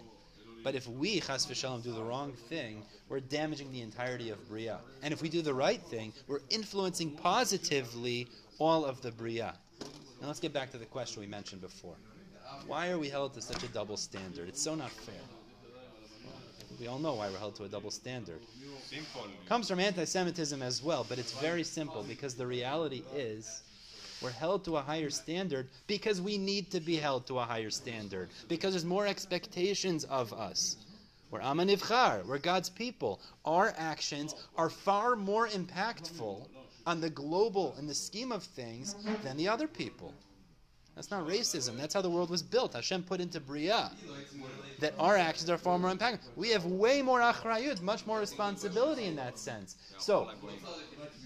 But 0.66 0.74
if 0.74 0.88
we, 0.88 1.20
chas 1.20 1.46
v'shalom, 1.46 1.84
do 1.84 1.94
the 1.94 2.04
wrong 2.04 2.34
thing, 2.50 2.82
we're 3.08 3.20
damaging 3.20 3.72
the 3.72 3.82
entirety 3.82 4.32
of 4.32 4.50
Bria. 4.50 4.80
And 5.04 5.14
if 5.14 5.22
we 5.22 5.30
do 5.30 5.44
the 5.44 5.54
right 5.54 5.80
thing, 5.80 6.12
we're 6.28 6.40
influencing 6.50 7.12
positively 7.12 8.28
all 8.58 8.84
of 8.84 9.00
the 9.04 9.12
Bria. 9.12 9.54
Now 10.20 10.26
let's 10.26 10.40
get 10.40 10.54
back 10.54 10.72
to 10.72 10.80
the 10.80 10.86
question 10.86 11.22
we 11.22 11.28
mentioned 11.28 11.62
before. 11.62 11.94
Why 12.66 12.90
are 12.90 12.98
we 12.98 13.10
held 13.10 13.36
to 13.36 13.44
such 13.44 13.62
a 13.62 13.68
double 13.68 13.96
standard? 13.96 14.50
It's 14.50 14.60
so 14.60 14.74
not 14.74 14.90
fair. 14.90 15.14
We 16.80 16.88
all 16.88 16.98
know 16.98 17.14
why 17.14 17.30
we're 17.30 17.38
held 17.38 17.54
to 17.58 17.66
a 17.66 17.70
double 17.70 17.92
standard. 17.92 18.40
Simple. 18.90 19.28
Comes 19.48 19.70
from 19.70 19.80
anti-Semitism 19.80 20.64
as 20.64 20.82
well, 20.82 21.06
but 21.08 21.20
it's 21.20 21.34
very 21.34 21.64
simple 21.64 22.02
because 22.02 22.34
the 22.34 22.48
reality 22.48 23.04
is 23.14 23.62
we're 24.26 24.32
held 24.32 24.66
to 24.66 24.76
a 24.76 24.82
higher 24.82 25.12
standard 25.12 25.68
because 25.86 26.20
we 26.20 26.36
need 26.36 26.72
to 26.72 26.80
be 26.80 26.96
held 26.96 27.28
to 27.28 27.38
a 27.38 27.44
higher 27.44 27.70
standard 27.70 28.28
because 28.48 28.74
there's 28.74 28.84
more 28.84 29.06
expectations 29.06 30.04
of 30.06 30.34
us. 30.34 30.78
We're 31.30 31.42
Amanivchar, 31.42 32.26
we're 32.26 32.40
God's 32.40 32.70
people. 32.70 33.22
Our 33.46 33.72
actions 33.78 34.34
are 34.58 34.72
far 34.72 35.16
more 35.16 35.48
impactful 35.48 36.48
on 36.88 37.02
the 37.02 37.10
global 37.12 37.76
and 37.78 37.88
the 37.88 37.94
scheme 37.94 38.32
of 38.32 38.42
things 38.42 38.96
than 39.22 39.38
the 39.38 39.48
other 39.48 39.68
people. 39.68 40.12
That's 40.96 41.12
not 41.12 41.28
racism. 41.28 41.78
That's 41.78 41.94
how 41.94 42.02
the 42.02 42.10
world 42.10 42.30
was 42.30 42.42
built. 42.42 42.74
Hashem 42.74 43.04
put 43.04 43.20
into 43.20 43.42
Bria 43.42 43.92
that 44.80 44.94
our 44.98 45.18
actions 45.18 45.50
are 45.50 45.58
far 45.58 45.78
more 45.78 45.92
impactful. 45.92 46.20
We 46.36 46.50
have 46.50 46.66
way 46.66 47.02
more 47.02 47.20
achrayut, 47.20 47.82
much 47.82 48.06
more 48.06 48.20
responsibility 48.20 49.06
in 49.06 49.16
that 49.18 49.38
sense. 49.38 49.76
So 49.98 50.30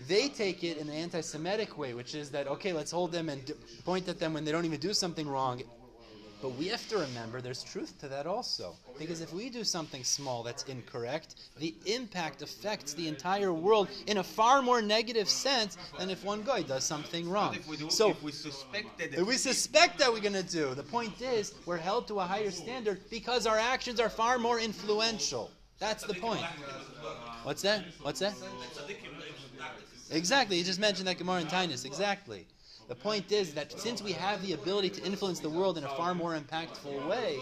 they 0.07 0.27
take 0.27 0.63
it 0.63 0.77
in 0.77 0.87
an 0.89 0.93
anti-Semitic 0.93 1.77
way, 1.77 1.93
which 1.93 2.15
is 2.15 2.31
that 2.31 2.47
okay, 2.47 2.73
let's 2.73 2.91
hold 2.91 3.11
them 3.11 3.29
and 3.29 3.51
point 3.85 4.07
at 4.07 4.19
them 4.19 4.33
when 4.33 4.43
they 4.43 4.51
don't 4.51 4.65
even 4.65 4.79
do 4.79 4.93
something 4.93 5.27
wrong. 5.27 5.61
But 6.41 6.55
we 6.55 6.67
have 6.67 6.87
to 6.89 6.97
remember 6.97 7.41
there's 7.41 7.63
truth 7.63 7.99
to 7.99 8.07
that 8.07 8.25
also. 8.25 8.75
Because 8.97 9.19
if 9.19 9.33
we 9.33 9.49
do 9.49 9.63
something 9.63 10.03
small 10.03 10.41
that's 10.41 10.63
incorrect, 10.63 11.35
the 11.57 11.75
impact 11.85 12.41
affects 12.41 12.93
the 12.93 13.07
entire 13.07 13.51
world 13.51 13.89
in 14.07 14.17
a 14.17 14.23
far 14.23 14.61
more 14.61 14.81
negative 14.81 15.27
sense 15.27 15.77
than 15.97 16.09
if 16.09 16.23
one 16.23 16.43
guy 16.43 16.61
does 16.61 16.85
something 16.85 17.29
wrong. 17.29 17.55
If 17.55 17.67
we, 17.67 17.77
do, 17.77 17.89
So 17.89 18.11
if 18.11 18.23
we 18.23 18.31
suspected 18.31 19.15
if 19.15 19.27
we 19.27 19.35
suspect 19.35 19.99
that 19.99 20.11
we're 20.11 20.21
going 20.21 20.33
to 20.33 20.43
do. 20.43 20.73
The 20.73 20.83
point 20.83 21.21
is, 21.21 21.53
we're 21.65 21.77
held 21.77 22.07
to 22.07 22.19
a 22.19 22.23
higher 22.23 22.51
standard 22.51 23.01
because 23.09 23.45
our 23.45 23.57
actions 23.57 23.99
are 23.99 24.09
far 24.09 24.39
more 24.39 24.59
influential. 24.59 25.51
That's 25.79 26.03
the 26.03 26.13
point. 26.13 26.45
What's 27.43 27.61
that? 27.63 27.85
What's 28.01 28.19
that? 28.19 28.33
Exactly. 30.11 30.57
You 30.57 30.63
just 30.63 30.79
mentioned 30.79 31.07
that 31.07 31.17
Gemara 31.17 31.41
and 31.41 31.49
Taanis. 31.49 31.85
Exactly. 31.85 32.47
The 32.89 32.95
point 32.95 33.31
is 33.31 33.53
that 33.53 33.71
since 33.79 34.01
we 34.01 34.13
have 34.13 34.41
the 34.41 34.53
ability 34.53 34.89
to 34.89 35.03
influence 35.03 35.39
the 35.39 35.49
world 35.49 35.77
in 35.77 35.83
a 35.83 35.89
far 35.89 36.15
more 36.15 36.35
impactful 36.35 37.07
way, 37.07 37.37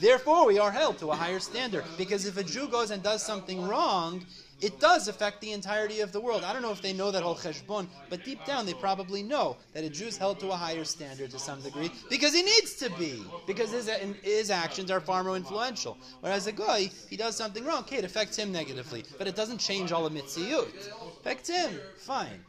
therefore 0.00 0.46
we 0.46 0.58
are 0.58 0.72
held 0.72 0.98
to 1.00 1.10
a 1.10 1.14
higher 1.14 1.38
standard. 1.38 1.84
Because 1.98 2.24
if 2.24 2.38
a 2.38 2.42
Jew 2.42 2.66
goes 2.66 2.90
and 2.90 3.02
does 3.02 3.22
something 3.22 3.68
wrong, 3.68 4.24
it 4.62 4.78
does 4.80 5.08
affect 5.08 5.40
the 5.40 5.52
entirety 5.52 6.00
of 6.00 6.12
the 6.12 6.20
world. 6.20 6.44
I 6.44 6.52
don't 6.52 6.62
know 6.62 6.72
if 6.72 6.82
they 6.82 6.92
know 6.92 7.10
that 7.10 7.22
whole 7.22 7.34
cheshbon, 7.34 7.88
but 8.08 8.24
deep 8.24 8.44
down 8.44 8.66
they 8.66 8.74
probably 8.74 9.22
know 9.22 9.56
that 9.74 9.84
a 9.84 9.90
Jew 9.90 10.06
is 10.06 10.16
held 10.16 10.40
to 10.40 10.48
a 10.48 10.56
higher 10.56 10.84
standard 10.84 11.30
to 11.30 11.38
some 11.38 11.60
degree 11.60 11.90
because 12.08 12.34
he 12.34 12.42
needs 12.42 12.74
to 12.76 12.90
be, 12.98 13.22
because 13.46 13.72
his, 13.72 13.88
his 14.22 14.50
actions 14.50 14.90
are 14.90 15.00
far 15.00 15.24
more 15.24 15.36
influential. 15.36 15.96
Whereas 16.20 16.46
a 16.46 16.52
guy, 16.52 16.90
he 17.08 17.16
does 17.16 17.36
something 17.36 17.64
wrong, 17.64 17.80
okay, 17.80 17.96
it 17.96 18.04
affects 18.04 18.36
him 18.36 18.52
negatively, 18.52 19.04
but 19.18 19.26
it 19.26 19.36
doesn't 19.36 19.58
change 19.58 19.92
all 19.92 20.06
of 20.06 20.12
mitziyut. 20.12 20.68
Him, 21.24 21.80
fine. 21.96 22.44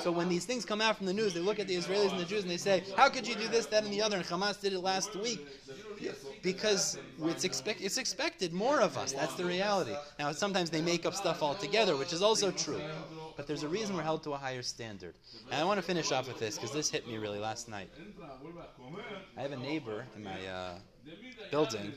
So 0.00 0.10
when 0.10 0.28
these 0.28 0.44
things 0.44 0.64
come 0.64 0.80
out 0.80 0.96
from 0.96 1.06
the 1.06 1.12
news, 1.12 1.34
they 1.34 1.40
look 1.40 1.58
at 1.58 1.68
the 1.68 1.76
Israelis 1.76 2.10
and 2.10 2.20
the 2.20 2.24
Jews 2.24 2.42
and 2.42 2.50
they 2.50 2.56
say, 2.56 2.82
"How 2.96 3.08
could 3.08 3.26
you 3.26 3.34
do 3.34 3.48
this, 3.48 3.66
that, 3.66 3.84
and 3.84 3.92
the 3.92 4.02
other?" 4.02 4.16
And 4.16 4.26
Hamas 4.26 4.60
did 4.60 4.72
it 4.72 4.80
last 4.80 5.14
week 5.14 5.46
because 6.42 6.98
it's, 7.22 7.44
expect, 7.44 7.80
it's 7.80 7.98
expected 7.98 8.52
more 8.52 8.80
of 8.80 8.96
us. 8.96 9.12
That's 9.12 9.34
the 9.34 9.44
reality. 9.44 9.94
Now, 10.18 10.32
sometimes 10.32 10.70
they 10.70 10.82
make 10.82 11.06
up 11.06 11.14
stuff 11.14 11.42
altogether, 11.42 11.96
which 11.96 12.12
is 12.12 12.22
also 12.22 12.50
true. 12.50 12.80
But 13.36 13.46
there's 13.46 13.62
a 13.62 13.68
reason 13.68 13.96
we're 13.96 14.02
held 14.02 14.22
to 14.24 14.32
a 14.32 14.36
higher 14.36 14.62
standard. 14.62 15.14
And 15.50 15.60
I 15.60 15.64
want 15.64 15.78
to 15.78 15.82
finish 15.82 16.12
off 16.12 16.28
with 16.28 16.38
this 16.38 16.56
because 16.56 16.72
this 16.72 16.90
hit 16.90 17.06
me 17.06 17.18
really 17.18 17.38
last 17.38 17.68
night. 17.68 17.90
I 19.36 19.42
have 19.42 19.52
a 19.52 19.56
neighbor 19.56 20.06
in 20.16 20.24
my 20.24 20.46
uh, 20.46 20.78
building. 21.50 21.92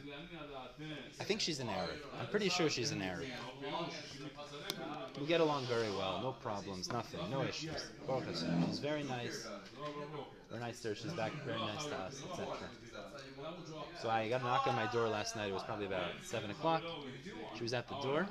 I 1.19 1.23
think 1.23 1.41
she's 1.41 1.59
an 1.59 1.69
Arab. 1.69 1.97
I'm 2.19 2.27
pretty 2.27 2.49
sure 2.49 2.69
she's 2.69 2.91
an 2.91 3.01
Arab. 3.01 3.25
We 5.19 5.25
get 5.25 5.41
along 5.41 5.65
very 5.65 5.89
well, 5.91 6.19
no 6.21 6.31
problems, 6.31 6.91
nothing, 6.91 7.19
no 7.29 7.43
issues. 7.43 7.71
She's 8.67 8.79
very 8.79 9.03
nice. 9.03 9.47
Very 10.49 10.61
nice 10.61 10.79
to 10.81 10.89
her. 10.89 10.95
She's 10.95 11.13
back 11.13 11.31
very 11.45 11.59
nice 11.59 11.85
to 11.85 11.95
us, 11.95 12.23
etc. 12.31 12.47
So 14.01 14.09
I 14.09 14.29
got 14.29 14.41
a 14.41 14.43
knock 14.45 14.67
on 14.67 14.75
my 14.75 14.89
door 14.91 15.07
last 15.07 15.35
night. 15.35 15.49
It 15.49 15.53
was 15.53 15.63
probably 15.63 15.85
about 15.85 16.11
seven 16.23 16.49
o'clock. 16.51 16.83
She 17.55 17.63
was 17.63 17.73
at 17.73 17.87
the 17.87 17.95
door, 18.01 18.27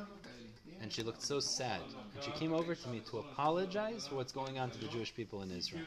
and 0.80 0.92
she 0.92 1.02
looked 1.02 1.22
so 1.22 1.40
sad. 1.40 1.80
And 2.14 2.24
she 2.24 2.30
came 2.32 2.52
over 2.52 2.74
to 2.74 2.88
me 2.88 3.00
to 3.10 3.18
apologize 3.18 4.06
for 4.08 4.16
what's 4.16 4.32
going 4.32 4.58
on 4.58 4.70
to 4.70 4.78
the 4.78 4.88
Jewish 4.88 5.14
people 5.14 5.42
in 5.42 5.50
Israel. 5.50 5.84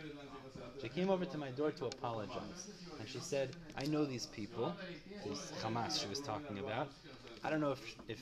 She 0.79 0.89
came 0.89 1.09
over 1.09 1.25
to 1.25 1.37
my 1.37 1.49
door 1.51 1.71
to 1.71 1.85
apologize, 1.85 2.67
and 2.99 3.07
she 3.07 3.19
said, 3.19 3.55
"I 3.75 3.85
know 3.85 4.05
these 4.05 4.27
people, 4.27 4.75
this 5.25 5.51
Hamas 5.61 5.99
she 5.99 6.07
was 6.07 6.19
talking 6.19 6.59
about. 6.59 6.89
I 7.43 7.49
don't 7.49 7.61
know 7.61 7.71
if 7.71 7.95
if 8.07 8.21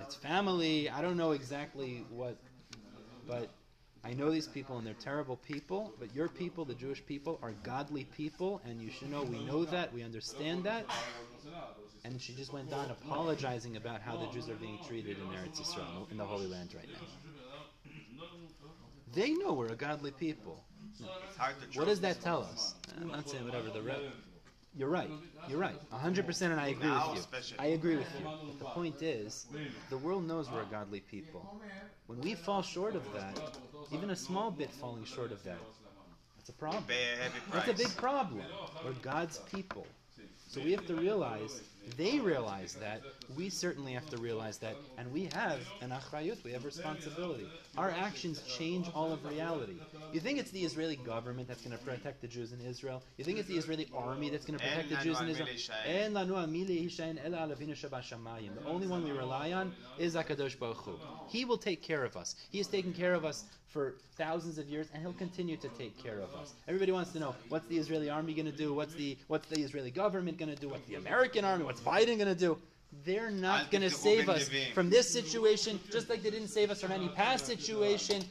it's 0.00 0.14
family. 0.14 0.90
I 0.90 1.00
don't 1.02 1.16
know 1.16 1.32
exactly 1.32 2.04
what, 2.10 2.36
but." 3.26 3.48
I 4.06 4.12
know 4.12 4.30
these 4.30 4.46
people 4.46 4.76
and 4.76 4.86
they're 4.86 4.92
terrible 4.92 5.36
people, 5.36 5.94
but 5.98 6.14
your 6.14 6.28
people, 6.28 6.66
the 6.66 6.74
Jewish 6.74 7.04
people, 7.06 7.38
are 7.42 7.52
godly 7.62 8.04
people, 8.04 8.60
and 8.66 8.82
you 8.82 8.90
should 8.90 9.10
know 9.10 9.22
we 9.22 9.38
know 9.40 9.64
that, 9.64 9.94
we 9.94 10.02
understand 10.02 10.64
that. 10.64 10.84
And 12.04 12.20
she 12.20 12.34
just 12.34 12.52
went 12.52 12.70
on 12.70 12.90
apologizing 12.90 13.76
about 13.76 14.02
how 14.02 14.16
the 14.18 14.26
Jews 14.26 14.50
are 14.50 14.56
being 14.56 14.78
treated 14.86 15.16
in 15.18 15.24
Eretz 15.28 15.58
Israel, 15.58 16.06
in 16.10 16.18
the 16.18 16.24
Holy 16.26 16.46
Land 16.46 16.74
right 16.74 16.86
now. 16.86 17.08
They 19.14 19.32
know 19.32 19.54
we're 19.54 19.72
a 19.72 19.76
godly 19.76 20.10
people. 20.10 20.62
It's 21.00 21.36
hard 21.36 21.54
to 21.72 21.78
What 21.78 21.88
does 21.88 22.00
that 22.00 22.20
tell 22.20 22.42
us? 22.42 22.74
I'm 23.00 23.08
not 23.08 23.28
saying 23.28 23.44
whatever 23.44 23.70
the 23.70 23.80
Rebbe. 23.82 24.12
You're 24.76 24.88
right. 24.88 25.10
You're 25.48 25.58
right. 25.58 25.76
100% 25.92 26.42
and 26.42 26.60
I 26.60 26.68
agree 26.68 26.88
Now 26.88 27.08
with 27.10 27.14
you. 27.16 27.20
especially. 27.20 27.58
I 27.60 27.66
agree 27.66 27.96
with 27.96 28.08
you. 28.18 28.24
But 28.24 28.58
the 28.58 28.64
point 28.64 29.02
is, 29.02 29.46
the 29.90 29.98
world 29.98 30.26
knows 30.26 30.50
we're 30.50 30.62
a 30.62 30.66
godly 30.66 31.00
people. 31.00 31.60
When 32.06 32.20
we 32.20 32.34
fall 32.34 32.62
short 32.62 32.94
of 32.96 33.04
that, 33.14 33.38
even 33.92 34.10
a 34.10 34.16
small 34.16 34.50
bit 34.50 34.70
falling 34.72 35.04
short 35.04 35.32
of 35.32 35.42
that, 35.44 35.58
that's 36.36 36.48
a 36.48 36.52
problem. 36.52 36.84
Pay 36.84 36.94
a 36.94 37.22
heavy 37.22 37.38
price. 37.50 37.66
That's 37.66 37.80
a 37.80 37.84
big 37.84 37.96
problem. 37.96 38.42
We're 38.84 38.92
God's 38.92 39.38
people. 39.52 39.86
So 40.50 40.60
we 40.60 40.72
have 40.72 40.86
to 40.86 40.94
realize, 40.94 41.60
they 41.96 42.18
realize 42.18 42.74
that, 42.74 43.02
we 43.36 43.48
certainly 43.48 43.92
have 43.92 44.08
to 44.10 44.16
realize 44.18 44.58
that, 44.58 44.76
and 44.98 45.10
we 45.12 45.28
have 45.34 45.60
an 45.80 45.90
achrayut, 45.90 46.42
we 46.44 46.52
have 46.52 46.64
responsibility. 46.64 47.46
Our 47.76 47.90
actions 47.90 48.42
change 48.42 48.88
all 48.94 49.12
of 49.12 49.24
reality. 49.24 49.76
You 50.12 50.20
think 50.20 50.38
it's 50.38 50.50
the 50.50 50.64
Israeli 50.64 50.96
government 50.96 51.48
that's 51.48 51.62
going 51.62 51.76
to 51.76 51.84
protect 51.84 52.20
the 52.20 52.28
Jews 52.28 52.52
in 52.52 52.60
Israel? 52.60 53.02
You 53.16 53.24
think 53.24 53.38
it's 53.38 53.48
the 53.48 53.56
Israeli 53.56 53.88
army 53.94 54.30
that's 54.30 54.44
going 54.44 54.58
to 54.58 54.64
protect 54.64 54.90
the 54.90 54.96
Jews 54.96 55.20
in 55.20 55.28
Israel? 55.28 55.48
al 55.86 56.10
lanu 56.10 56.36
al 56.36 56.46
milei 56.46 56.84
hishayin 56.84 57.18
ela 57.24 57.38
al. 57.38 57.48
The 57.48 58.66
only 58.66 58.86
one 58.86 59.04
we 59.04 59.10
rely 59.10 59.52
on 59.52 59.72
is 59.98 60.14
HaKadosh 60.14 60.58
Baruch 60.58 60.78
Hu. 60.78 60.98
He 61.28 61.44
will 61.44 61.58
take 61.58 61.82
care 61.82 62.04
of 62.04 62.16
us. 62.16 62.36
He 62.50 62.58
has 62.58 62.66
taken 62.66 62.92
care 62.92 63.14
of 63.14 63.24
us 63.24 63.44
for 63.74 63.96
thousands 64.16 64.56
of 64.56 64.68
years, 64.68 64.86
and 64.94 65.02
he'll 65.02 65.12
continue 65.14 65.56
to 65.56 65.68
take 65.70 66.00
care 66.00 66.20
of 66.20 66.32
us. 66.36 66.54
Everybody 66.68 66.92
wants 66.92 67.10
to 67.12 67.18
know 67.18 67.34
what's 67.48 67.66
the 67.66 67.76
Israeli 67.76 68.08
army 68.08 68.32
going 68.32 68.46
to 68.46 68.56
do? 68.56 68.72
What's 68.72 68.94
the 68.94 69.18
what's 69.26 69.48
the 69.48 69.60
Israeli 69.60 69.90
government 69.90 70.38
going 70.38 70.54
to 70.54 70.60
do? 70.60 70.68
What's 70.68 70.86
the 70.86 70.94
American 70.94 71.44
army? 71.44 71.64
What's 71.74 72.04
Biden 72.04 72.16
going 72.18 72.28
to 72.28 72.34
do? 72.34 72.56
They're 73.04 73.30
not 73.30 73.72
going 73.72 73.82
to 73.82 73.90
save 73.90 74.28
us 74.28 74.48
from 74.72 74.88
this 74.88 75.10
situation, 75.10 75.80
just 75.90 76.08
like 76.08 76.22
they 76.22 76.30
didn't 76.30 76.48
save 76.48 76.70
us 76.70 76.80
from 76.80 76.92
any 76.92 77.08
past 77.08 77.44
situation. 77.44 78.24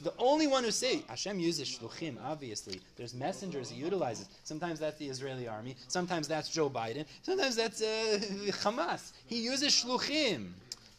The 0.00 0.14
only 0.18 0.46
one 0.46 0.64
who 0.64 0.70
saved 0.70 1.04
Hashem 1.08 1.38
uses 1.38 1.68
shluchim. 1.68 2.16
Obviously, 2.24 2.80
there's 2.96 3.12
messengers 3.14 3.68
He 3.68 3.78
utilizes. 3.78 4.28
Sometimes 4.42 4.80
that's 4.80 4.98
the 4.98 5.06
Israeli 5.06 5.46
army. 5.46 5.76
Sometimes 5.88 6.26
that's 6.26 6.48
Joe 6.48 6.70
Biden. 6.70 7.04
Sometimes 7.22 7.56
that's 7.56 7.82
uh, 7.82 8.18
Hamas. 8.62 9.12
He 9.26 9.42
uses 9.42 9.72
shluchim. 9.72 10.52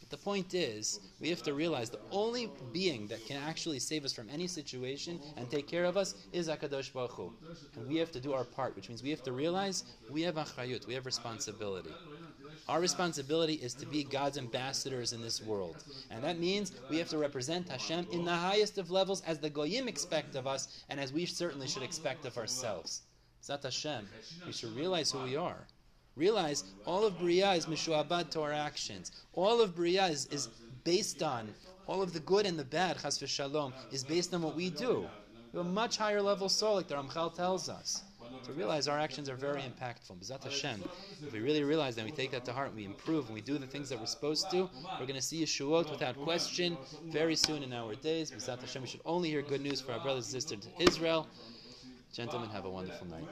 But 0.10 0.20
the 0.20 0.24
point 0.24 0.54
is, 0.54 1.02
we 1.20 1.28
have 1.30 1.44
to 1.44 1.54
realize 1.54 1.90
the 1.90 2.00
only 2.12 2.50
being 2.72 3.08
that 3.08 3.26
can 3.26 3.36
actually 3.44 3.80
save 3.80 4.06
us 4.06 4.14
from 4.14 4.30
any 4.30 4.48
situation 4.48 5.20
and 5.36 5.50
take 5.50 5.68
care 5.68 5.84
of 5.84 5.98
us 5.98 6.16
is 6.32 6.48
Hakadosh 6.48 6.94
Baruch 6.94 7.12
Hu. 7.12 7.34
And 7.76 7.86
we 7.90 7.98
have 7.98 8.12
to 8.14 8.22
do 8.22 8.32
our 8.32 8.46
part, 8.46 8.74
which 8.78 8.88
means 8.88 9.04
we 9.04 9.10
have 9.10 9.24
to 9.24 9.34
realize 9.34 9.84
we 10.10 10.22
have 10.22 10.36
achrayut, 10.36 10.88
we 10.88 10.94
have 10.94 11.06
responsibility. 11.06 11.92
Our 12.70 12.80
responsibility 12.80 13.56
is 13.56 13.74
to 13.74 13.86
be 13.86 14.06
God's 14.06 14.38
ambassadors 14.38 15.12
in 15.12 15.22
this 15.22 15.42
world. 15.42 15.84
And 16.10 16.24
that 16.24 16.40
means 16.40 16.72
we 16.90 17.00
have 17.00 17.10
to 17.10 17.18
represent 17.18 17.68
Hashem 17.68 18.08
in 18.14 18.24
the 18.24 18.34
highest 18.34 18.78
of 18.78 18.90
levels 18.90 19.22
as 19.28 19.40
the 19.40 19.50
Goyim 19.50 19.90
expect 19.90 20.36
of 20.36 20.48
us 20.48 20.86
and 20.88 21.02
as 21.02 21.12
we 21.12 21.26
certainly 21.26 21.68
should 21.68 21.84
expect 21.84 22.24
of 22.24 22.38
ourselves. 22.38 23.02
Zat 23.44 23.64
Hashem. 23.64 24.08
We 24.46 24.54
should 24.54 24.74
realize 24.74 25.12
who 25.12 25.20
we 25.20 25.36
are. 25.36 25.68
Realize 26.18 26.64
all 26.86 27.06
of 27.06 27.20
Bria 27.20 27.52
is 27.54 27.68
mishuabad 27.68 28.32
to 28.32 28.42
our 28.42 28.52
actions. 28.52 29.12
All 29.34 29.62
of 29.62 29.76
Bria 29.76 30.08
is, 30.08 30.26
is 30.32 30.48
based 30.84 31.22
on, 31.22 31.54
all 31.86 32.02
of 32.02 32.12
the 32.12 32.20
good 32.22 32.48
and 32.48 32.58
the 32.58 32.66
bad, 32.66 32.98
chas 33.00 33.20
v'shalom, 33.20 33.72
is 33.92 34.04
based 34.04 34.34
on 34.34 34.42
what 34.42 34.56
we 34.56 34.72
do. 34.72 35.08
We 35.54 35.60
have 35.60 35.68
a 35.68 35.70
much 35.70 35.98
higher 35.98 36.22
level 36.22 36.50
soul, 36.50 36.76
like 36.76 36.88
the 36.88 36.96
Ramchal 36.96 37.36
tells 37.36 37.70
us. 37.70 38.02
To 38.46 38.52
realize 38.54 38.88
our 38.88 39.00
actions 39.00 39.30
are 39.30 39.36
very 39.36 39.62
impactful. 39.62 40.18
B'zat 40.20 40.44
Hashem. 40.44 40.84
If 41.26 41.34
we 41.34 41.40
really 41.40 41.64
realize 41.64 41.96
that, 41.96 42.06
we 42.06 42.12
take 42.12 42.32
that 42.32 42.46
to 42.46 42.54
heart, 42.54 42.70
and 42.70 42.76
we 42.76 42.86
improve, 42.86 43.26
and 43.26 43.36
we 43.36 43.42
do 43.42 43.58
the 43.60 43.68
things 43.68 43.88
that 43.90 44.00
we're 44.00 44.06
supposed 44.06 44.50
to, 44.52 44.70
we're 45.00 45.06
going 45.06 45.16
to 45.16 45.22
see 45.22 45.44
Yeshuot 45.44 45.90
without 45.92 46.18
question 46.18 46.78
very 47.06 47.36
soon 47.36 47.62
in 47.62 47.74
our 47.74 47.94
days. 47.94 48.32
B'zat 48.32 48.60
Hashem, 48.62 48.82
we 48.82 48.88
should 48.88 49.02
only 49.06 49.30
hear 49.30 49.44
good 49.44 49.62
news 49.62 49.82
for 49.82 49.92
our 49.94 50.00
brothers 50.00 50.26
and 50.26 50.42
sisters 50.42 50.68
in 50.80 50.88
Israel. 50.88 51.28
Gentlemen, 52.12 52.50
have 52.50 52.66
a 52.66 52.70
wonderful 52.70 53.08
night. 53.08 53.28